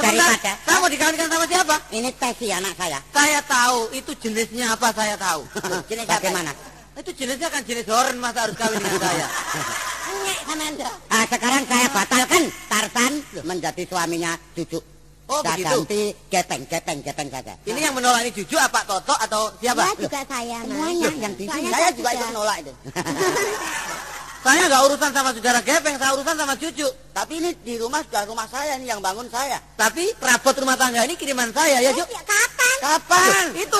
Daripada 0.03 0.51
Saya 0.59 0.77
mau 0.77 0.89
dikawinkan 0.89 1.27
sama 1.27 1.45
siapa? 1.47 1.75
ini 1.89 2.09
tesi 2.11 2.47
anak 2.49 2.73
saya. 2.75 2.99
Saya 3.09 3.39
tahu 3.41 3.77
itu 3.91 4.11
jenisnya 4.19 4.65
apa 4.71 4.91
saya 4.91 5.15
tahu. 5.15 5.41
Jenis 5.89 6.05
bagaimana? 6.05 6.51
itu 6.93 7.09
jenisnya 7.17 7.49
kan 7.49 7.65
jenis 7.65 7.89
horen 7.89 8.21
masa 8.21 8.45
harus 8.45 8.53
kawin 8.53 8.77
dengan 8.77 9.01
saya. 9.01 9.27
Ngek 10.23 10.39
sama 10.45 10.63
Anda. 10.63 10.89
Ah, 11.09 11.25
sekarang 11.25 11.63
saya 11.65 11.87
batalkan 11.89 12.43
Tarsan 12.69 13.13
menjadi 13.41 13.83
suaminya 13.89 14.31
Cucu. 14.53 14.77
Oh, 15.25 15.39
saya 15.41 15.55
begitu. 15.55 15.73
ganti 15.73 16.01
Gepeng, 16.29 16.63
Gepeng, 16.69 16.99
Gepeng 17.01 17.29
saja. 17.31 17.57
Ini 17.65 17.79
yang 17.81 17.95
menolak 17.97 18.21
ini 18.21 18.31
Juju 18.35 18.59
apa 18.59 18.83
Toto 18.85 19.15
atau 19.17 19.49
siapa? 19.57 19.81
Ya, 19.81 19.95
juga 19.97 20.21
saya. 20.27 20.57
Semuanya 20.61 21.09
yang 21.17 21.33
di 21.33 21.45
Saya 21.47 21.69
saya 21.71 21.89
juga 21.89 21.97
juga- 21.97 22.11
ikut 22.13 22.29
nolak 22.29 22.57
itu. 22.61 22.73
Saya 24.43 24.67
nggak 24.67 24.84
urusan 24.91 25.12
sama 25.15 25.29
saudara 25.32 25.60
Gepeng, 25.63 25.95
saya 25.95 26.12
urusan 26.19 26.36
sama 26.36 26.53
Cucu. 26.60 26.88
Tapi 27.15 27.34
ini 27.39 27.56
di 27.63 27.79
rumah 27.79 28.03
sudah 28.03 28.27
rumah 28.27 28.43
saya 28.51 28.75
ini 28.75 28.91
yang 28.91 28.99
bangun 28.99 29.23
saya. 29.32 29.56
Tapi 29.79 30.12
perabot 30.19 30.51
rumah 30.60 30.75
tangga 30.75 31.08
ini 31.08 31.15
kiriman 31.15 31.47
saya 31.56 31.79
ya, 31.79 31.95
Ju. 31.95 32.03
Ya, 32.03 32.19
kapan? 32.27 32.75
Kapan? 32.84 33.45
Itu 33.56 33.79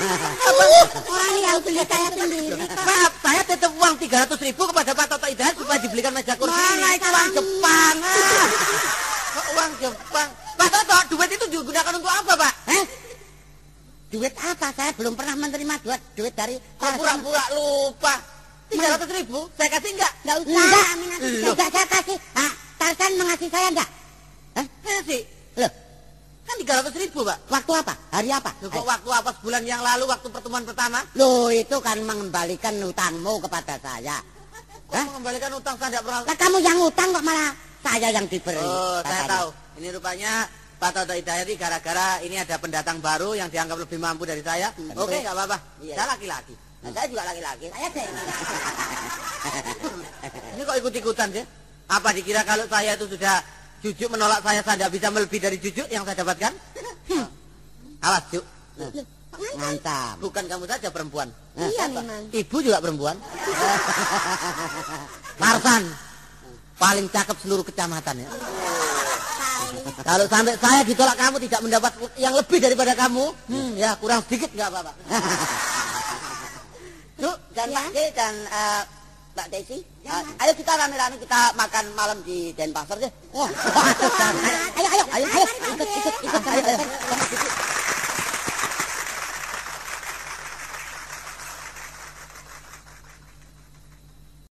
Orang 1.06 1.36
yang 1.38 1.58
beli 1.62 1.82
saya 1.86 2.08
sendiri. 2.10 2.56
maaf, 2.66 3.12
saya 3.22 3.42
tetap 3.46 3.70
uang 3.78 3.94
300 3.94 4.32
ribu 4.42 4.62
kepada 4.74 4.90
Pak 4.90 5.06
Toto 5.06 5.26
Hidayat 5.30 5.54
supaya 5.54 5.78
dibelikan 5.78 6.12
meja 6.18 6.34
kursi 6.34 6.56
Mana 6.56 6.88
itu 6.98 7.06
uang 7.06 7.30
Jepang? 7.36 7.94
Ah. 8.02 8.46
Kok 9.30 9.46
uang 9.54 9.72
Jepang? 9.78 10.28
Pak 10.58 10.68
Toto, 10.72 10.96
duit 11.14 11.30
itu 11.30 11.44
digunakan 11.46 11.92
untuk 11.94 12.10
apa, 12.10 12.32
Pak? 12.34 12.52
Eh? 12.74 12.84
Duit 14.10 14.34
apa? 14.34 14.66
Saya 14.74 14.90
belum 14.98 15.14
pernah 15.14 15.38
menerima 15.38 15.74
duit 15.86 16.00
duit 16.18 16.34
dari 16.34 16.58
Kok 16.58 16.90
pura-pura 16.98 17.44
lupa? 17.54 18.14
300 18.70 19.18
ribu, 19.18 19.38
saya 19.58 19.68
kasih 19.74 19.90
enggak? 19.98 20.12
Enggak 20.22 20.36
usah. 20.46 20.62
Enggak, 20.62 20.86
Aminah. 20.94 21.18
Enggak 21.50 21.68
saya 21.74 21.86
kasih. 21.90 22.16
Ah, 22.38 22.52
Tarsan 22.78 23.12
mengasih 23.18 23.48
saya 23.50 23.66
enggak? 23.74 23.88
Hah? 24.54 24.66
Kasih. 24.80 25.20
Loh, 25.58 25.72
Kan 26.46 26.56
300 26.58 27.02
ribu, 27.02 27.18
Pak. 27.22 27.38
waktu 27.50 27.72
apa? 27.78 27.94
Hari 28.10 28.30
apa? 28.30 28.50
Loh, 28.62 28.70
kok 28.70 28.86
waktu 28.86 29.10
apa 29.10 29.30
sebulan 29.38 29.62
yang 29.66 29.82
lalu, 29.82 30.04
waktu 30.06 30.26
pertemuan 30.30 30.64
pertama? 30.66 30.98
Loh, 31.18 31.50
itu 31.50 31.76
kan 31.82 31.98
mengembalikan 32.02 32.74
hutangmu 32.78 33.42
kepada 33.42 33.74
saya. 33.78 34.18
Kok 34.86 34.94
Hah? 34.98 35.04
mengembalikan 35.14 35.50
utang 35.54 35.74
saya 35.78 35.94
tidak 35.94 36.02
pernah... 36.06 36.20
Lah 36.26 36.36
kamu 36.38 36.56
yang 36.62 36.78
hutang 36.82 37.08
kok 37.14 37.22
malah 37.22 37.50
saya 37.82 38.08
yang 38.10 38.26
diberi. 38.26 38.58
Oh, 38.58 38.98
saya 39.06 39.22
tahu. 39.26 39.48
Ini 39.78 39.88
rupanya 39.94 40.32
Pak 40.80 40.90
Toto 40.96 41.12
Hidayat 41.12 41.46
ini 41.46 41.56
gara-gara 41.60 42.08
ini 42.24 42.36
ada 42.40 42.56
pendatang 42.56 42.98
baru 43.04 43.36
yang 43.36 43.52
dianggap 43.52 43.78
lebih 43.84 44.00
mampu 44.00 44.26
dari 44.26 44.40
saya. 44.40 44.72
Oke, 44.96 45.20
nggak 45.22 45.34
apa-apa. 45.36 45.58
Iya. 45.84 45.94
Saya 45.94 46.06
laki-laki. 46.16 46.54
Nah, 46.80 46.90
saya 46.96 47.06
juga 47.12 47.22
laki-laki. 47.28 47.66
Saya 47.68 47.88
deh. 47.92 48.08
Ini 50.56 50.62
kok 50.64 50.76
ikut-ikutan 50.80 51.28
sih? 51.32 51.44
Apa 51.90 52.08
dikira 52.14 52.46
kalau 52.46 52.64
saya 52.70 52.94
itu 52.94 53.06
sudah 53.10 53.42
jujuk 53.82 54.08
menolak 54.12 54.40
saya, 54.40 54.62
saya 54.62 54.76
tidak 54.78 54.92
bisa 54.94 55.08
melebihi 55.10 55.42
dari 55.42 55.58
jujuk 55.60 55.86
yang 55.92 56.06
saya 56.08 56.16
dapatkan? 56.22 56.52
Hmm. 57.10 57.26
Awas, 58.06 58.24
Juk. 58.32 58.44
Mantap. 59.56 60.16
Bukan 60.20 60.44
kamu 60.48 60.64
saja 60.68 60.88
perempuan. 60.88 61.28
Iya, 61.56 61.84
Apa? 61.88 62.00
memang. 62.00 62.22
Ibu 62.32 62.56
juga 62.64 62.78
perempuan. 62.80 63.16
Tarsan. 65.40 65.82
Paling 66.80 67.06
cakep 67.12 67.36
seluruh 67.44 67.64
kecamatan 67.64 68.24
ya. 68.24 68.28
Kalau 70.00 70.24
sampai 70.26 70.56
saya 70.56 70.80
ditolak 70.80 71.16
kamu 71.16 71.36
tidak 71.44 71.60
mendapat 71.60 71.92
yang 72.16 72.32
lebih 72.32 72.58
daripada 72.58 72.96
kamu, 72.96 73.24
hmm, 73.52 73.70
ya 73.76 73.92
kurang 74.00 74.24
sedikit 74.24 74.48
nggak 74.56 74.68
apa-apa. 74.72 74.92
Cuk, 77.20 77.36
dan 77.52 77.68
Pak 77.68 77.86
D 77.92 77.98
dan 78.16 78.34
eh, 78.48 78.82
Mbak 79.36 79.46
Desi, 79.52 79.78
eh, 80.08 80.22
ayo 80.40 80.52
kita 80.56 80.72
rame-rame 80.72 81.20
kita 81.20 81.52
makan 81.52 81.84
malam 81.92 82.18
di 82.24 82.56
Denpasar 82.56 82.96
deh. 82.96 83.12
Wah, 83.36 83.46
ayo, 84.80 84.88
ayo, 84.88 85.04
ayo, 85.04 85.26
ayo, 85.28 85.46
ikut, 85.76 85.88
ikut, 86.00 86.16
ikut, 86.24 86.42
ayo, 86.48 86.62
ayo. 86.64 87.49